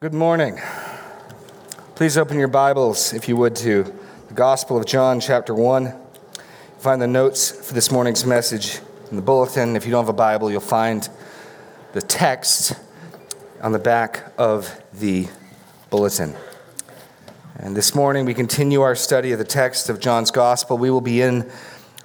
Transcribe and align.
Good 0.00 0.14
morning. 0.14 0.60
Please 1.96 2.16
open 2.16 2.38
your 2.38 2.46
Bibles, 2.46 3.12
if 3.12 3.28
you 3.28 3.36
would, 3.36 3.56
to 3.56 3.82
the 4.28 4.34
Gospel 4.34 4.76
of 4.76 4.86
John, 4.86 5.18
chapter 5.18 5.52
1. 5.52 5.92
Find 6.78 7.02
the 7.02 7.08
notes 7.08 7.50
for 7.50 7.74
this 7.74 7.90
morning's 7.90 8.24
message 8.24 8.78
in 9.10 9.16
the 9.16 9.22
bulletin. 9.22 9.74
If 9.74 9.84
you 9.84 9.90
don't 9.90 10.04
have 10.04 10.08
a 10.08 10.12
Bible, 10.12 10.52
you'll 10.52 10.60
find 10.60 11.08
the 11.94 12.00
text 12.00 12.74
on 13.60 13.72
the 13.72 13.80
back 13.80 14.32
of 14.38 14.80
the 14.94 15.26
bulletin. 15.90 16.36
And 17.56 17.76
this 17.76 17.92
morning, 17.92 18.24
we 18.24 18.34
continue 18.34 18.82
our 18.82 18.94
study 18.94 19.32
of 19.32 19.40
the 19.40 19.44
text 19.44 19.88
of 19.88 19.98
John's 19.98 20.30
Gospel. 20.30 20.78
We 20.78 20.90
will 20.92 21.00
be 21.00 21.22
in 21.22 21.50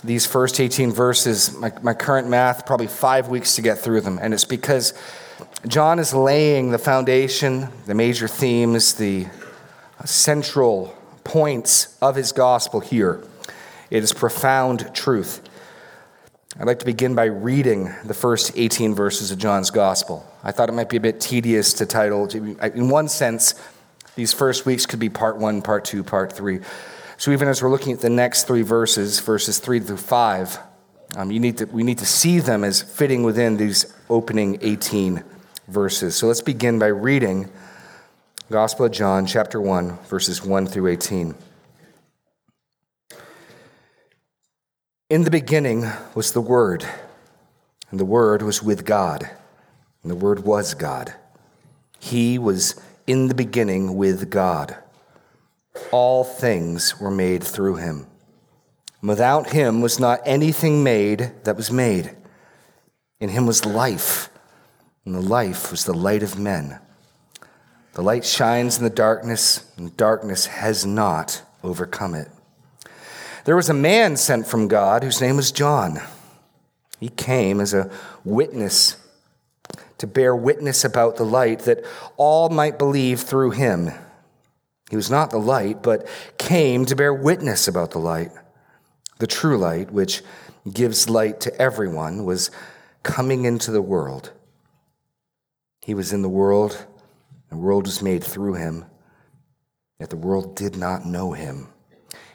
these 0.04 0.25
first 0.25 0.60
18 0.60 0.91
verses, 0.91 1.55
my, 1.60 1.71
my 1.84 1.94
current 1.94 2.28
math, 2.28 2.66
probably 2.66 2.88
five 2.88 3.28
weeks 3.28 3.55
to 3.57 3.62
get 3.62 3.78
through 3.78 4.02
them. 4.02 4.18
And 4.20 4.34
it's 4.34 4.46
because 4.46 4.96
John 5.68 6.00
is 6.00 6.14
laying 6.14 6.72
the 6.72 6.78
foundation, 6.78 7.70
the 7.86 7.94
major 7.94 8.28
themes, 8.28 8.96
the 8.96 9.28
central 10.04 10.96
points 11.24 11.98
of 12.02 12.16
his 12.16 12.34
gospel 12.34 12.82
here. 12.82 13.24
It 13.89 14.04
is 14.04 14.11
profound 14.11 14.94
truth. 14.94 15.42
I'd 16.60 16.68
like 16.68 16.80
to 16.80 16.86
begin 16.86 17.16
by 17.16 17.25
reading 17.25 17.94
the 18.04 18.14
first 18.14 18.52
18 18.56 18.94
verses 18.94 19.32
of 19.32 19.39
John's 19.39 19.71
gospel. 19.71 20.30
I 20.44 20.52
thought 20.52 20.68
it 20.68 20.74
might 20.74 20.89
be 20.89 20.97
a 20.97 21.02
bit 21.02 21.21
tedious 21.21 21.74
to 21.75 21.86
title, 21.86 22.28
in 22.28 22.89
one 22.89 23.08
sense, 23.08 23.56
these 24.16 24.33
first 24.33 24.66
weeks 24.66 24.86
could 24.86 25.00
be 25.00 25.10
part 25.10 25.38
one, 25.38 25.61
part 25.61 25.86
two, 25.86 26.04
part 26.04 26.33
three. 26.33 26.60
So 27.18 27.32
even 27.32 27.47
as 27.47 27.64
we're 27.64 27.72
looking 27.72 27.94
at 27.94 28.02
the 28.02 28.10
next 28.10 28.44
three 28.44 28.61
verses, 28.61 29.20
verses 29.20 29.60
three 29.60 29.80
through 29.80 29.97
five, 29.97 30.60
um, 31.16 31.32
you 31.32 31.39
need 31.39 31.58
to, 31.60 31.66
we 31.66 31.83
need 31.83 32.00
to 32.00 32.06
see 32.06 32.39
them 32.39 32.64
as 32.64 32.81
fitting 32.81 33.23
within 33.23 33.58
these 33.58 33.92
opening 34.09 34.59
18 34.61 35.23
verses. 35.67 36.16
So 36.16 36.28
let's 36.28 36.42
begin 36.42 36.80
by 36.80 36.88
reading 36.88 37.50
Gospel 38.52 38.86
of 38.86 38.92
John, 38.92 39.26
chapter 39.26 39.59
1, 39.62 39.98
verses 40.06 40.44
1 40.44 40.67
through 40.67 40.88
18. 40.88 41.36
In 45.09 45.23
the 45.23 45.31
beginning 45.31 45.86
was 46.16 46.33
the 46.33 46.42
Word, 46.42 46.86
and 47.89 48.00
the 48.00 48.05
Word 48.05 48.42
was 48.42 48.61
with 48.61 48.86
God, 48.86 49.30
and 50.02 50.11
the 50.11 50.16
Word 50.16 50.39
was 50.44 50.73
God. 50.73 51.14
He 52.00 52.38
was 52.38 52.80
in 53.08 53.27
the 53.27 53.36
beginning 53.36 53.95
with 53.95 54.30
God. 54.30 54.75
All 55.92 56.23
things 56.23 57.00
were 57.00 57.11
made 57.11 57.44
through 57.44 57.75
him. 57.75 58.08
Without 59.02 59.52
him 59.52 59.81
was 59.81 60.00
not 60.00 60.22
anything 60.25 60.83
made 60.83 61.31
that 61.44 61.58
was 61.58 61.72
made. 61.72 62.16
In 63.20 63.30
him 63.30 63.45
was 63.45 63.66
life 63.66 64.30
and 65.05 65.15
the 65.15 65.21
life 65.21 65.71
was 65.71 65.85
the 65.85 65.93
light 65.93 66.23
of 66.23 66.39
men. 66.39 66.79
The 67.93 68.01
light 68.01 68.25
shines 68.25 68.77
in 68.77 68.83
the 68.83 68.89
darkness, 68.89 69.71
and 69.77 69.95
darkness 69.97 70.47
has 70.47 70.85
not 70.85 71.41
overcome 71.63 72.15
it. 72.15 72.27
There 73.45 73.55
was 73.55 73.69
a 73.69 73.73
man 73.73 74.17
sent 74.17 74.47
from 74.47 74.67
God 74.67 75.03
whose 75.03 75.21
name 75.21 75.35
was 75.35 75.51
John. 75.51 75.99
He 76.99 77.09
came 77.09 77.59
as 77.59 77.73
a 77.73 77.91
witness 78.23 78.97
to 79.97 80.07
bear 80.07 80.35
witness 80.35 80.83
about 80.83 81.17
the 81.17 81.25
light 81.25 81.59
that 81.59 81.83
all 82.17 82.49
might 82.49 82.77
believe 82.77 83.21
through 83.21 83.51
him. 83.51 83.91
He 84.89 84.95
was 84.95 85.09
not 85.09 85.29
the 85.29 85.37
light, 85.37 85.81
but 85.81 86.07
came 86.37 86.85
to 86.85 86.95
bear 86.95 87.13
witness 87.13 87.67
about 87.67 87.91
the 87.91 87.99
light. 87.99 88.31
The 89.19 89.27
true 89.27 89.57
light, 89.57 89.91
which 89.91 90.21
gives 90.71 91.09
light 91.09 91.39
to 91.41 91.61
everyone, 91.61 92.25
was 92.25 92.51
coming 93.03 93.45
into 93.45 93.71
the 93.71 93.81
world. 93.81 94.31
He 95.84 95.94
was 95.94 96.14
in 96.14 96.22
the 96.22 96.30
world, 96.30 96.86
and 97.50 97.59
the 97.59 97.64
world 97.64 97.86
was 97.86 98.02
made 98.02 98.23
through 98.23 98.53
him, 98.53 98.86
yet 100.00 100.09
the 100.09 100.16
world 100.16 100.56
did 100.56 100.78
not 100.78 101.06
know 101.06 101.34
him. 101.34 101.67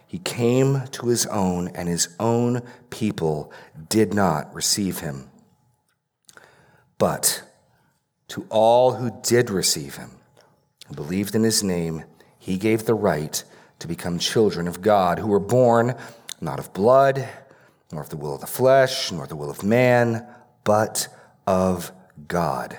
He 0.06 0.18
came 0.18 0.82
to 0.92 1.06
his 1.06 1.24
own, 1.26 1.68
and 1.68 1.88
his 1.88 2.14
own 2.20 2.62
people 2.90 3.50
did 3.88 4.12
not 4.12 4.54
receive 4.54 5.00
him. 5.00 5.30
But 6.98 7.42
to 8.28 8.46
all 8.50 8.94
who 8.94 9.12
did 9.22 9.48
receive 9.48 9.96
him, 9.96 10.10
who 10.86 10.94
believed 10.94 11.34
in 11.34 11.42
his 11.42 11.62
name, 11.62 12.04
he 12.38 12.58
gave 12.58 12.84
the 12.84 12.94
right 12.94 13.42
to 13.78 13.88
become 13.88 14.18
children 14.18 14.68
of 14.68 14.82
God, 14.82 15.18
who 15.18 15.28
were 15.28 15.40
born 15.40 15.94
not 16.40 16.58
of 16.58 16.72
blood, 16.74 17.26
nor 17.92 18.02
of 18.02 18.10
the 18.10 18.16
will 18.16 18.34
of 18.34 18.42
the 18.42 18.46
flesh, 18.46 19.10
nor 19.10 19.26
the 19.26 19.36
will 19.36 19.50
of 19.50 19.64
man, 19.64 20.26
but 20.64 21.08
of 21.46 21.92
God. 22.26 22.78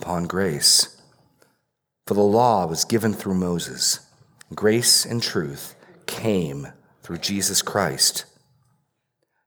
upon 0.00 0.26
grace. 0.26 0.96
For 2.06 2.14
the 2.14 2.20
law 2.20 2.66
was 2.66 2.84
given 2.84 3.12
through 3.12 3.34
Moses, 3.34 4.00
grace 4.54 5.04
and 5.04 5.22
truth 5.22 5.74
came 6.06 6.68
through 7.02 7.18
Jesus 7.18 7.62
Christ. 7.62 8.24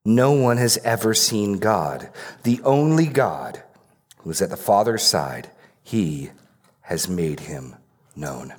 No 0.06 0.32
one 0.32 0.58
has 0.58 0.78
ever 0.84 1.14
seen 1.14 1.60
God, 1.60 2.10
the 2.44 2.62
only 2.64 3.08
God 3.08 3.64
who 4.20 4.30
is 4.30 4.42
at 4.42 4.50
the 4.50 4.58
Father's 4.58 5.04
side. 5.04 5.50
He 5.82 6.32
has 6.82 7.10
made 7.10 7.42
him 7.42 7.76
known. 8.16 8.54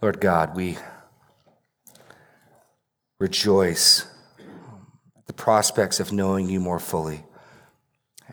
Lord 0.00 0.20
God, 0.20 0.54
we 0.54 0.78
rejoice 3.18 4.06
at 5.16 5.26
the 5.26 5.32
prospects 5.32 6.00
of 6.00 6.12
knowing 6.12 6.48
you 6.48 6.60
more 6.60 6.78
fully. 6.78 7.24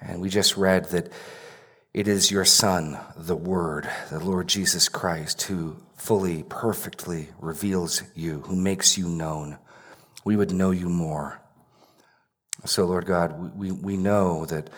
And 0.02 0.22
we 0.22 0.29
just 0.29 0.56
read 0.58 0.85
that 0.90 1.12
it 1.94 2.08
is 2.08 2.32
your 2.32 2.46
Son, 2.46 3.00
the 3.18 3.36
Word, 3.36 3.90
the 4.12 4.20
Lord 4.20 4.48
Jesus 4.48 4.90
Christ, 4.90 5.44
who 5.44 5.78
fully, 5.96 6.44
perfectly 6.44 7.30
reveals 7.40 8.04
you, 8.16 8.42
who 8.42 8.56
makes 8.56 8.98
you 8.98 9.08
known. 9.08 9.58
We 10.24 10.36
would 10.36 10.52
know 10.52 10.72
you 10.72 10.88
more. 10.88 11.42
So, 12.66 12.86
Lord 12.86 13.06
God, 13.06 13.58
we, 13.58 13.72
we 13.72 13.98
know 13.98 14.46
that 14.46 14.70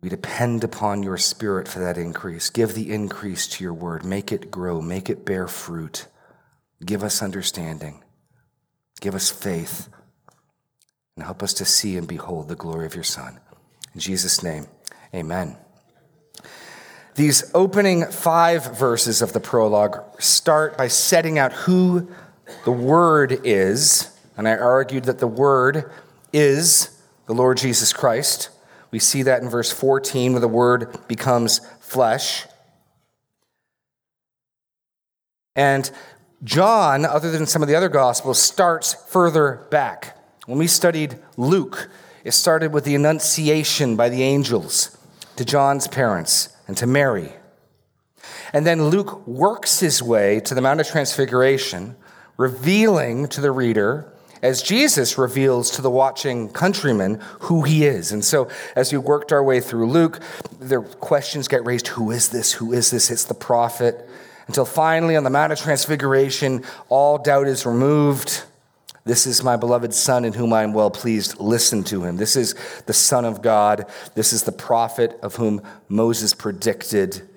we 0.00 0.08
depend 0.08 0.64
upon 0.64 1.02
your 1.02 1.16
Spirit 1.16 1.68
for 1.68 1.78
that 1.78 1.96
increase. 1.96 2.50
Give 2.50 2.74
the 2.74 2.92
increase 2.92 3.46
to 3.48 3.64
your 3.64 3.72
word. 3.72 4.04
Make 4.04 4.32
it 4.32 4.50
grow. 4.50 4.82
Make 4.82 5.08
it 5.08 5.24
bear 5.24 5.48
fruit. 5.48 6.08
Give 6.84 7.02
us 7.02 7.22
understanding. 7.22 8.02
Give 9.00 9.14
us 9.14 9.30
faith. 9.30 9.88
And 11.16 11.24
help 11.24 11.42
us 11.42 11.54
to 11.54 11.64
see 11.64 11.96
and 11.96 12.08
behold 12.08 12.48
the 12.48 12.56
glory 12.56 12.86
of 12.86 12.94
your 12.94 13.04
Son. 13.04 13.38
In 13.94 14.00
Jesus' 14.00 14.42
name, 14.42 14.66
amen. 15.14 15.56
These 17.14 17.52
opening 17.54 18.06
five 18.06 18.76
verses 18.76 19.22
of 19.22 19.32
the 19.32 19.40
prologue 19.40 20.02
start 20.20 20.76
by 20.76 20.88
setting 20.88 21.38
out 21.38 21.52
who 21.52 22.08
the 22.64 22.72
Word 22.72 23.40
is. 23.44 24.10
And 24.36 24.48
I 24.48 24.56
argued 24.56 25.04
that 25.04 25.20
the 25.20 25.28
Word 25.28 25.92
is 26.32 27.00
the 27.26 27.32
Lord 27.32 27.58
Jesus 27.58 27.92
Christ. 27.92 28.50
We 28.90 28.98
see 28.98 29.22
that 29.22 29.42
in 29.42 29.48
verse 29.48 29.72
14 29.72 30.32
where 30.32 30.40
the 30.40 30.48
Word 30.48 31.06
becomes 31.06 31.60
flesh. 31.78 32.46
And 35.54 35.88
John, 36.42 37.04
other 37.04 37.30
than 37.30 37.46
some 37.46 37.62
of 37.62 37.68
the 37.68 37.76
other 37.76 37.88
Gospels, 37.88 38.40
starts 38.40 38.94
further 39.08 39.66
back. 39.70 40.18
When 40.46 40.58
we 40.58 40.66
studied 40.66 41.16
Luke, 41.36 41.88
it 42.24 42.32
started 42.32 42.72
with 42.72 42.84
the 42.84 42.96
Annunciation 42.96 43.94
by 43.94 44.08
the 44.08 44.24
angels 44.24 44.98
to 45.36 45.44
John's 45.44 45.88
parents 45.88 46.56
and 46.66 46.76
to 46.76 46.86
Mary. 46.86 47.32
And 48.52 48.66
then 48.66 48.86
Luke 48.86 49.26
works 49.26 49.80
his 49.80 50.02
way 50.02 50.40
to 50.40 50.54
the 50.54 50.60
Mount 50.60 50.80
of 50.80 50.86
Transfiguration, 50.86 51.96
revealing 52.36 53.28
to 53.28 53.40
the 53.40 53.50
reader, 53.50 54.12
as 54.42 54.62
Jesus 54.62 55.16
reveals 55.16 55.70
to 55.72 55.82
the 55.82 55.90
watching 55.90 56.50
countrymen, 56.50 57.20
who 57.40 57.62
he 57.62 57.86
is. 57.86 58.12
And 58.12 58.24
so, 58.24 58.48
as 58.76 58.92
we 58.92 58.98
worked 58.98 59.32
our 59.32 59.42
way 59.42 59.60
through 59.60 59.90
Luke, 59.90 60.20
the 60.60 60.82
questions 60.82 61.48
get 61.48 61.64
raised 61.64 61.88
who 61.88 62.10
is 62.10 62.28
this? 62.28 62.52
Who 62.52 62.72
is 62.72 62.90
this? 62.90 63.10
It's 63.10 63.24
the 63.24 63.34
prophet. 63.34 64.08
Until 64.46 64.66
finally, 64.66 65.16
on 65.16 65.24
the 65.24 65.30
Mount 65.30 65.52
of 65.52 65.58
Transfiguration, 65.58 66.62
all 66.88 67.18
doubt 67.18 67.48
is 67.48 67.64
removed. 67.64 68.42
This 69.04 69.26
is 69.26 69.44
my 69.44 69.56
beloved 69.56 69.92
Son 69.92 70.24
in 70.24 70.32
whom 70.32 70.52
I 70.54 70.62
am 70.62 70.72
well 70.72 70.90
pleased. 70.90 71.38
Listen 71.38 71.84
to 71.84 72.04
him. 72.04 72.16
This 72.16 72.36
is 72.36 72.54
the 72.86 72.94
Son 72.94 73.26
of 73.26 73.42
God. 73.42 73.86
This 74.14 74.32
is 74.32 74.44
the 74.44 74.52
prophet 74.52 75.18
of 75.22 75.36
whom 75.36 75.60
Moses 75.88 76.32
predicted. 76.32 77.28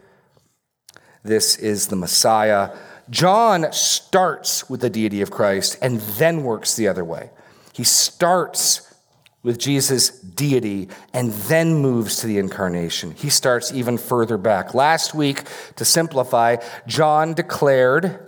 This 1.24 1.58
is 1.58 1.88
the 1.88 1.98
Messiah. 1.98 2.74
John 3.10 3.72
starts 3.74 4.70
with 4.70 4.80
the 4.80 4.90
deity 4.90 5.22
of 5.22 5.30
Christ 5.30 5.78
and 5.82 6.00
then 6.00 6.44
works 6.44 6.76
the 6.76 6.88
other 6.88 7.04
way. 7.04 7.32
He 7.74 7.84
starts 7.84 8.96
with 9.44 9.60
Jesus' 9.60 10.10
deity 10.10 10.88
and 11.14 11.32
then 11.32 11.76
moves 11.76 12.18
to 12.18 12.28
the 12.28 12.38
incarnation. 12.38 13.12
He 13.12 13.30
starts 13.30 13.74
even 13.74 13.98
further 13.98 14.38
back. 14.38 14.74
Last 14.74 15.14
week, 15.14 15.44
to 15.76 15.86
simplify, 15.86 16.58
John 16.86 17.34
declared 17.34 18.26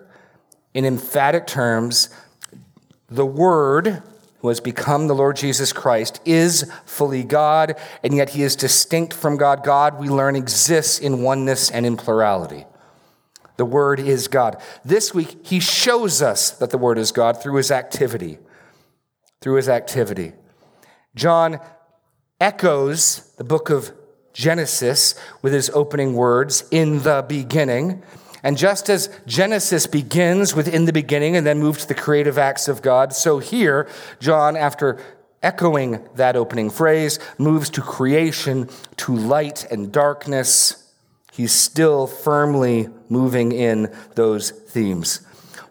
in 0.73 0.85
emphatic 0.85 1.47
terms 1.47 2.09
the 3.09 3.25
Word, 3.25 4.03
who 4.39 4.47
has 4.47 4.59
become 4.59 5.07
the 5.07 5.15
Lord 5.15 5.35
Jesus 5.35 5.73
Christ, 5.73 6.21
is 6.25 6.71
fully 6.85 7.23
God, 7.23 7.75
and 8.03 8.15
yet 8.15 8.31
he 8.31 8.43
is 8.43 8.55
distinct 8.55 9.13
from 9.13 9.37
God. 9.37 9.63
God, 9.63 9.99
we 9.99 10.09
learn, 10.09 10.35
exists 10.35 10.99
in 10.99 11.21
oneness 11.21 11.69
and 11.69 11.85
in 11.85 11.97
plurality. 11.97 12.65
The 13.57 13.65
Word 13.65 13.99
is 13.99 14.27
God. 14.27 14.61
This 14.85 15.13
week, 15.13 15.45
he 15.45 15.59
shows 15.59 16.21
us 16.21 16.51
that 16.51 16.69
the 16.69 16.77
Word 16.77 16.97
is 16.97 17.11
God 17.11 17.41
through 17.41 17.55
his 17.55 17.71
activity. 17.71 18.39
Through 19.41 19.55
his 19.55 19.67
activity. 19.67 20.33
John 21.15 21.59
echoes 22.39 23.33
the 23.37 23.43
book 23.43 23.69
of 23.69 23.91
Genesis 24.31 25.15
with 25.41 25.51
his 25.51 25.69
opening 25.71 26.13
words, 26.13 26.63
in 26.71 26.99
the 26.99 27.25
beginning. 27.27 28.03
And 28.43 28.57
just 28.57 28.89
as 28.89 29.09
Genesis 29.25 29.87
begins 29.87 30.55
with 30.55 30.67
in 30.67 30.85
the 30.85 30.93
beginning 30.93 31.35
and 31.35 31.45
then 31.45 31.59
moves 31.59 31.81
to 31.81 31.87
the 31.87 31.95
creative 31.95 32.37
acts 32.37 32.67
of 32.67 32.81
God, 32.81 33.13
so 33.13 33.39
here, 33.39 33.89
John, 34.19 34.55
after 34.55 34.99
echoing 35.43 36.07
that 36.15 36.35
opening 36.35 36.69
phrase, 36.69 37.19
moves 37.37 37.69
to 37.71 37.81
creation, 37.81 38.69
to 38.97 39.15
light 39.15 39.65
and 39.71 39.91
darkness 39.91 40.89
he's 41.39 41.53
still 41.53 42.05
firmly 42.05 42.89
moving 43.07 43.53
in 43.53 43.89
those 44.15 44.51
themes. 44.51 45.21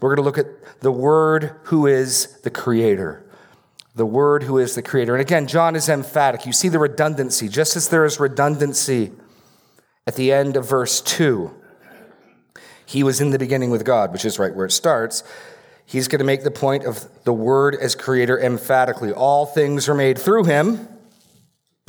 We're 0.00 0.14
going 0.14 0.16
to 0.16 0.22
look 0.22 0.38
at 0.38 0.80
the 0.80 0.90
Word 0.90 1.56
who 1.64 1.86
is 1.86 2.40
the 2.40 2.50
Creator. 2.50 3.22
The 3.94 4.06
Word 4.06 4.44
who 4.44 4.56
is 4.56 4.74
the 4.74 4.80
Creator. 4.80 5.14
And 5.14 5.20
again, 5.20 5.46
John 5.46 5.76
is 5.76 5.90
emphatic. 5.90 6.46
You 6.46 6.54
see 6.54 6.70
the 6.70 6.78
redundancy, 6.78 7.50
just 7.50 7.76
as 7.76 7.90
there 7.90 8.06
is 8.06 8.18
redundancy 8.18 9.12
at 10.06 10.14
the 10.14 10.32
end 10.32 10.56
of 10.56 10.66
verse 10.66 11.02
2. 11.02 11.54
He 12.88 13.02
was 13.02 13.20
in 13.20 13.30
the 13.30 13.38
beginning 13.38 13.70
with 13.70 13.84
God, 13.84 14.12
which 14.12 14.24
is 14.24 14.38
right 14.38 14.54
where 14.54 14.66
it 14.66 14.72
starts. 14.72 15.22
He's 15.84 16.08
going 16.08 16.20
to 16.20 16.24
make 16.24 16.42
the 16.42 16.50
point 16.50 16.84
of 16.84 17.06
the 17.24 17.32
Word 17.32 17.74
as 17.74 17.94
Creator 17.94 18.40
emphatically. 18.40 19.12
All 19.12 19.46
things 19.46 19.88
are 19.88 19.94
made 19.94 20.18
through 20.18 20.44
Him 20.44 20.88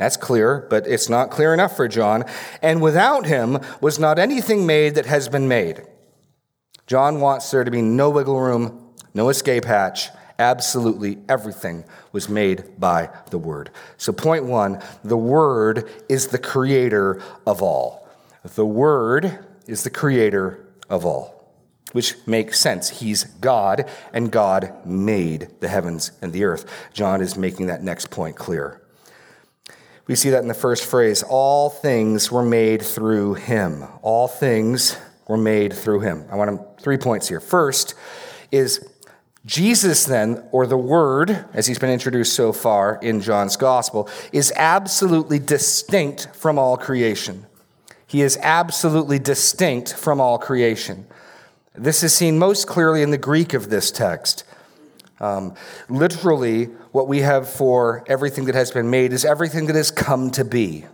that's 0.00 0.16
clear, 0.16 0.66
but 0.70 0.86
it's 0.86 1.10
not 1.10 1.30
clear 1.30 1.52
enough 1.52 1.76
for 1.76 1.86
John. 1.86 2.24
And 2.62 2.80
without 2.80 3.26
him 3.26 3.58
was 3.82 3.98
not 3.98 4.18
anything 4.18 4.64
made 4.66 4.94
that 4.94 5.04
has 5.04 5.28
been 5.28 5.46
made. 5.46 5.82
John 6.86 7.20
wants 7.20 7.50
there 7.50 7.64
to 7.64 7.70
be 7.70 7.82
no 7.82 8.08
wiggle 8.08 8.40
room, 8.40 8.94
no 9.12 9.28
escape 9.28 9.66
hatch. 9.66 10.08
Absolutely 10.38 11.18
everything 11.28 11.84
was 12.12 12.30
made 12.30 12.80
by 12.80 13.10
the 13.28 13.36
Word. 13.36 13.68
So, 13.98 14.10
point 14.10 14.46
one 14.46 14.82
the 15.04 15.18
Word 15.18 15.86
is 16.08 16.28
the 16.28 16.38
creator 16.38 17.20
of 17.46 17.62
all. 17.62 18.08
The 18.54 18.64
Word 18.64 19.38
is 19.66 19.84
the 19.84 19.90
creator 19.90 20.66
of 20.90 21.06
all, 21.06 21.54
which 21.92 22.16
makes 22.26 22.60
sense. 22.60 23.00
He's 23.00 23.24
God, 23.24 23.88
and 24.12 24.30
God 24.30 24.74
made 24.84 25.48
the 25.60 25.68
heavens 25.68 26.12
and 26.20 26.32
the 26.32 26.44
earth. 26.44 26.70
John 26.92 27.22
is 27.22 27.36
making 27.36 27.66
that 27.68 27.82
next 27.82 28.10
point 28.10 28.36
clear. 28.36 28.82
We 30.06 30.16
see 30.16 30.30
that 30.30 30.42
in 30.42 30.48
the 30.48 30.54
first 30.54 30.84
phrase 30.84 31.22
all 31.22 31.70
things 31.70 32.32
were 32.32 32.44
made 32.44 32.82
through 32.82 33.34
him. 33.34 33.84
All 34.02 34.26
things 34.26 34.98
were 35.28 35.36
made 35.36 35.72
through 35.72 36.00
him. 36.00 36.24
I 36.30 36.36
want 36.36 36.80
three 36.80 36.98
points 36.98 37.28
here. 37.28 37.38
First 37.38 37.94
is 38.50 38.84
Jesus, 39.46 40.04
then, 40.04 40.44
or 40.52 40.66
the 40.66 40.76
Word, 40.76 41.46
as 41.54 41.66
he's 41.66 41.78
been 41.78 41.90
introduced 41.90 42.34
so 42.34 42.52
far 42.52 42.98
in 43.00 43.20
John's 43.20 43.56
Gospel, 43.56 44.08
is 44.32 44.52
absolutely 44.56 45.38
distinct 45.38 46.28
from 46.34 46.58
all 46.58 46.76
creation. 46.76 47.46
He 48.10 48.22
is 48.22 48.36
absolutely 48.42 49.20
distinct 49.20 49.94
from 49.94 50.20
all 50.20 50.36
creation. 50.36 51.06
This 51.76 52.02
is 52.02 52.12
seen 52.12 52.40
most 52.40 52.66
clearly 52.66 53.02
in 53.02 53.12
the 53.12 53.16
Greek 53.16 53.54
of 53.54 53.70
this 53.70 53.92
text. 53.92 54.42
Um, 55.20 55.54
literally, 55.88 56.64
what 56.90 57.06
we 57.06 57.20
have 57.20 57.48
for 57.48 58.02
everything 58.08 58.46
that 58.46 58.56
has 58.56 58.72
been 58.72 58.90
made 58.90 59.12
is 59.12 59.24
everything 59.24 59.66
that 59.66 59.76
has 59.76 59.92
come 59.92 60.32
to 60.32 60.44
be. 60.44 60.86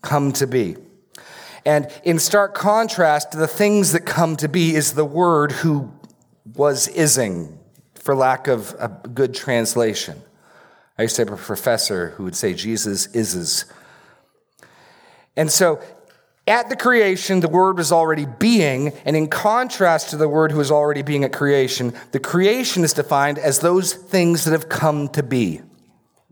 Come 0.00 0.30
to 0.34 0.46
be. 0.46 0.76
And 1.66 1.90
in 2.04 2.20
stark 2.20 2.54
contrast 2.54 3.32
the 3.32 3.48
things 3.48 3.90
that 3.90 4.06
come 4.06 4.36
to 4.36 4.48
be 4.48 4.76
is 4.76 4.92
the 4.92 5.04
word 5.04 5.50
who 5.50 5.92
was 6.54 6.88
ising, 6.96 7.58
for 7.96 8.14
lack 8.14 8.46
of 8.46 8.76
a 8.78 9.08
good 9.08 9.34
translation. 9.34 10.22
I 10.96 11.02
used 11.02 11.16
to 11.16 11.22
have 11.22 11.32
a 11.32 11.36
professor 11.36 12.10
who 12.10 12.22
would 12.22 12.36
say 12.36 12.54
Jesus 12.54 13.08
ises. 13.08 13.64
And 15.36 15.50
so 15.50 15.82
at 16.46 16.68
the 16.68 16.76
creation, 16.76 17.40
the 17.40 17.48
Word 17.48 17.78
was 17.78 17.90
already 17.90 18.26
being, 18.26 18.92
and 19.06 19.16
in 19.16 19.28
contrast 19.28 20.10
to 20.10 20.16
the 20.18 20.28
Word 20.28 20.52
who 20.52 20.58
was 20.58 20.70
already 20.70 21.02
being 21.02 21.24
at 21.24 21.32
creation, 21.32 21.94
the 22.12 22.20
creation 22.20 22.84
is 22.84 22.92
defined 22.92 23.38
as 23.38 23.60
those 23.60 23.94
things 23.94 24.44
that 24.44 24.52
have 24.52 24.68
come 24.68 25.08
to 25.10 25.22
be. 25.22 25.62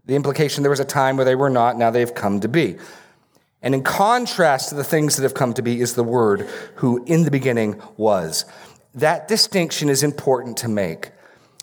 The 0.05 0.14
implication 0.14 0.62
there 0.62 0.70
was 0.70 0.81
a 0.81 0.85
time 0.85 1.17
where 1.17 1.25
they 1.25 1.35
were 1.35 1.49
not, 1.49 1.79
now 1.79 1.91
they've 1.91 2.14
come 2.14 2.41
to 2.41 2.49
be. 2.49 2.76
And 3.62 3.75
in 3.75 3.82
contrast 3.82 4.69
to 4.69 4.75
the 4.75 4.85
things 4.85 5.17
that 5.17 5.23
have 5.23 5.35
come 5.35 5.55
to 5.55 5.62
be 5.62 5.81
is 5.81 5.94
the 5.94 6.05
Word 6.05 6.43
who 6.76 7.03
in 7.05 7.23
the 7.23 7.31
beginning 7.31 7.81
was. 7.97 8.44
That 8.94 9.29
distinction 9.29 9.88
is 9.88 10.03
important 10.03 10.59
to 10.59 10.69
make. 10.69 11.12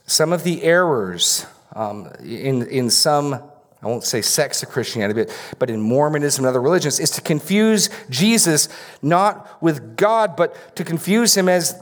Some 0.08 0.34
of 0.34 0.44
the 0.44 0.64
errors 0.64 1.46
um, 1.76 2.12
in, 2.24 2.66
in 2.66 2.90
some 2.90 3.44
I 3.82 3.88
won't 3.88 4.04
say 4.04 4.22
sects 4.22 4.62
of 4.62 4.70
Christianity, 4.70 5.32
but 5.58 5.70
in 5.70 5.80
Mormonism 5.80 6.44
and 6.44 6.50
other 6.50 6.62
religions, 6.62 7.00
is 7.00 7.12
to 7.12 7.22
confuse 7.22 7.90
Jesus 8.10 8.68
not 9.02 9.62
with 9.62 9.96
God, 9.96 10.36
but 10.36 10.76
to 10.76 10.84
confuse 10.84 11.38
him 11.38 11.48
as 11.48 11.82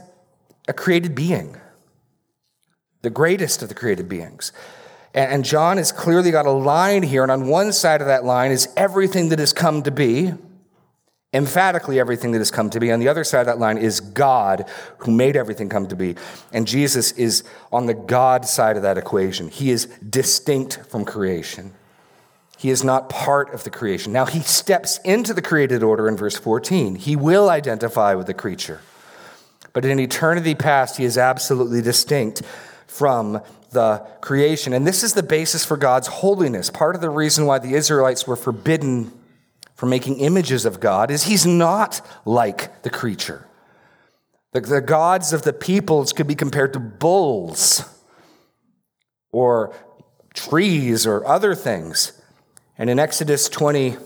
a 0.68 0.72
created 0.72 1.14
being, 1.14 1.56
the 3.02 3.10
greatest 3.10 3.62
of 3.62 3.68
the 3.68 3.74
created 3.74 4.08
beings. 4.08 4.52
And 5.14 5.44
John 5.44 5.78
has 5.78 5.90
clearly 5.90 6.30
got 6.30 6.46
a 6.46 6.52
line 6.52 7.02
here, 7.02 7.22
and 7.22 7.32
on 7.32 7.48
one 7.48 7.72
side 7.72 8.00
of 8.00 8.06
that 8.06 8.24
line 8.24 8.52
is 8.52 8.68
everything 8.76 9.30
that 9.30 9.40
has 9.40 9.52
come 9.52 9.82
to 9.82 9.90
be, 9.90 10.34
emphatically 11.34 11.98
everything 11.98 12.32
that 12.32 12.38
has 12.38 12.50
come 12.50 12.70
to 12.70 12.78
be. 12.78 12.92
On 12.92 13.00
the 13.00 13.08
other 13.08 13.24
side 13.24 13.40
of 13.40 13.46
that 13.46 13.58
line 13.58 13.76
is 13.76 14.00
God 14.00 14.68
who 14.98 15.10
made 15.10 15.36
everything 15.36 15.68
come 15.68 15.88
to 15.88 15.96
be. 15.96 16.14
And 16.52 16.66
Jesus 16.66 17.12
is 17.12 17.42
on 17.72 17.86
the 17.86 17.94
God 17.94 18.46
side 18.46 18.76
of 18.76 18.82
that 18.82 18.96
equation. 18.96 19.48
He 19.48 19.70
is 19.70 19.86
distinct 20.08 20.80
from 20.88 21.04
creation. 21.04 21.74
He 22.58 22.70
is 22.70 22.82
not 22.82 23.08
part 23.08 23.54
of 23.54 23.62
the 23.62 23.70
creation. 23.70 24.12
Now, 24.12 24.26
he 24.26 24.40
steps 24.40 24.98
into 25.04 25.32
the 25.32 25.40
created 25.40 25.84
order 25.84 26.08
in 26.08 26.16
verse 26.16 26.36
14. 26.36 26.96
He 26.96 27.14
will 27.14 27.48
identify 27.48 28.14
with 28.14 28.26
the 28.26 28.34
creature. 28.34 28.80
But 29.72 29.84
in 29.84 30.00
eternity 30.00 30.56
past, 30.56 30.96
he 30.96 31.04
is 31.04 31.16
absolutely 31.16 31.80
distinct 31.82 32.42
from 32.88 33.40
the 33.70 34.04
creation. 34.20 34.72
And 34.72 34.84
this 34.84 35.04
is 35.04 35.14
the 35.14 35.22
basis 35.22 35.64
for 35.64 35.76
God's 35.76 36.08
holiness. 36.08 36.68
Part 36.68 36.96
of 36.96 37.00
the 37.00 37.10
reason 37.10 37.46
why 37.46 37.60
the 37.60 37.74
Israelites 37.74 38.26
were 38.26 38.34
forbidden 38.34 39.12
from 39.76 39.90
making 39.90 40.18
images 40.18 40.64
of 40.64 40.80
God 40.80 41.12
is 41.12 41.24
he's 41.24 41.46
not 41.46 42.04
like 42.24 42.82
the 42.82 42.90
creature. 42.90 43.46
The, 44.50 44.62
the 44.62 44.80
gods 44.80 45.32
of 45.32 45.42
the 45.42 45.52
peoples 45.52 46.12
could 46.12 46.26
be 46.26 46.34
compared 46.34 46.72
to 46.72 46.80
bulls 46.80 47.84
or 49.30 49.72
trees 50.34 51.06
or 51.06 51.24
other 51.24 51.54
things. 51.54 52.17
And 52.78 52.88
in 52.88 53.00
Exodus 53.00 53.48
20, 53.48 53.96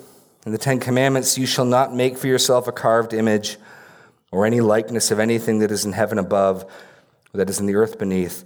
in 0.46 0.52
the 0.52 0.58
Ten 0.58 0.80
Commandments, 0.80 1.36
you 1.36 1.44
shall 1.44 1.66
not 1.66 1.94
make 1.94 2.16
for 2.16 2.26
yourself 2.26 2.66
a 2.66 2.72
carved 2.72 3.12
image 3.12 3.58
or 4.30 4.46
any 4.46 4.62
likeness 4.62 5.10
of 5.10 5.20
anything 5.20 5.58
that 5.58 5.70
is 5.70 5.84
in 5.84 5.92
heaven 5.92 6.18
above, 6.18 6.64
or 6.64 7.38
that 7.38 7.50
is 7.50 7.60
in 7.60 7.66
the 7.66 7.74
earth 7.74 7.98
beneath, 7.98 8.44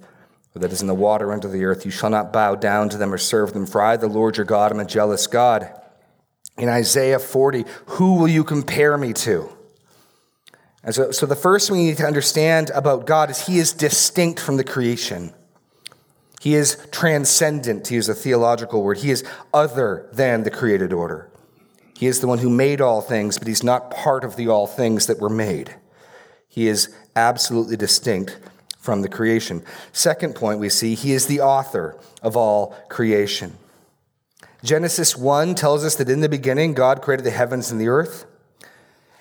or 0.54 0.58
that 0.58 0.72
is 0.72 0.80
in 0.80 0.88
the 0.88 0.94
water 0.94 1.32
under 1.32 1.46
the 1.46 1.64
earth. 1.64 1.84
You 1.84 1.92
shall 1.92 2.10
not 2.10 2.32
bow 2.32 2.56
down 2.56 2.88
to 2.88 2.96
them 2.98 3.14
or 3.14 3.18
serve 3.18 3.52
them, 3.52 3.66
for 3.66 3.80
I, 3.80 3.96
the 3.96 4.08
Lord 4.08 4.36
your 4.36 4.46
God, 4.46 4.72
am 4.72 4.80
a 4.80 4.84
jealous 4.84 5.28
God. 5.28 5.72
In 6.58 6.68
Isaiah 6.68 7.20
40, 7.20 7.64
who 7.86 8.14
will 8.14 8.28
you 8.28 8.42
compare 8.42 8.98
me 8.98 9.12
to? 9.12 9.48
And 10.82 10.92
so, 10.92 11.12
so 11.12 11.26
the 11.26 11.36
first 11.36 11.68
thing 11.68 11.78
we 11.78 11.84
need 11.84 11.98
to 11.98 12.06
understand 12.06 12.70
about 12.70 13.06
God 13.06 13.30
is 13.30 13.46
he 13.46 13.58
is 13.58 13.72
distinct 13.72 14.40
from 14.40 14.56
the 14.56 14.64
creation. 14.64 15.32
He 16.46 16.54
is 16.54 16.78
transcendent, 16.92 17.86
to 17.86 17.94
use 17.94 18.08
a 18.08 18.14
theological 18.14 18.80
word. 18.80 18.98
He 18.98 19.10
is 19.10 19.24
other 19.52 20.08
than 20.12 20.44
the 20.44 20.50
created 20.52 20.92
order. 20.92 21.28
He 21.98 22.06
is 22.06 22.20
the 22.20 22.28
one 22.28 22.38
who 22.38 22.48
made 22.48 22.80
all 22.80 23.00
things, 23.00 23.36
but 23.36 23.48
he's 23.48 23.64
not 23.64 23.90
part 23.90 24.22
of 24.22 24.36
the 24.36 24.46
all 24.46 24.68
things 24.68 25.08
that 25.08 25.18
were 25.18 25.28
made. 25.28 25.74
He 26.46 26.68
is 26.68 26.94
absolutely 27.16 27.76
distinct 27.76 28.38
from 28.78 29.02
the 29.02 29.08
creation. 29.08 29.64
Second 29.92 30.36
point 30.36 30.60
we 30.60 30.68
see, 30.68 30.94
he 30.94 31.14
is 31.14 31.26
the 31.26 31.40
author 31.40 31.98
of 32.22 32.36
all 32.36 32.76
creation. 32.88 33.58
Genesis 34.62 35.16
1 35.16 35.56
tells 35.56 35.84
us 35.84 35.96
that 35.96 36.08
in 36.08 36.20
the 36.20 36.28
beginning, 36.28 36.74
God 36.74 37.02
created 37.02 37.26
the 37.26 37.32
heavens 37.32 37.72
and 37.72 37.80
the 37.80 37.88
earth. 37.88 38.24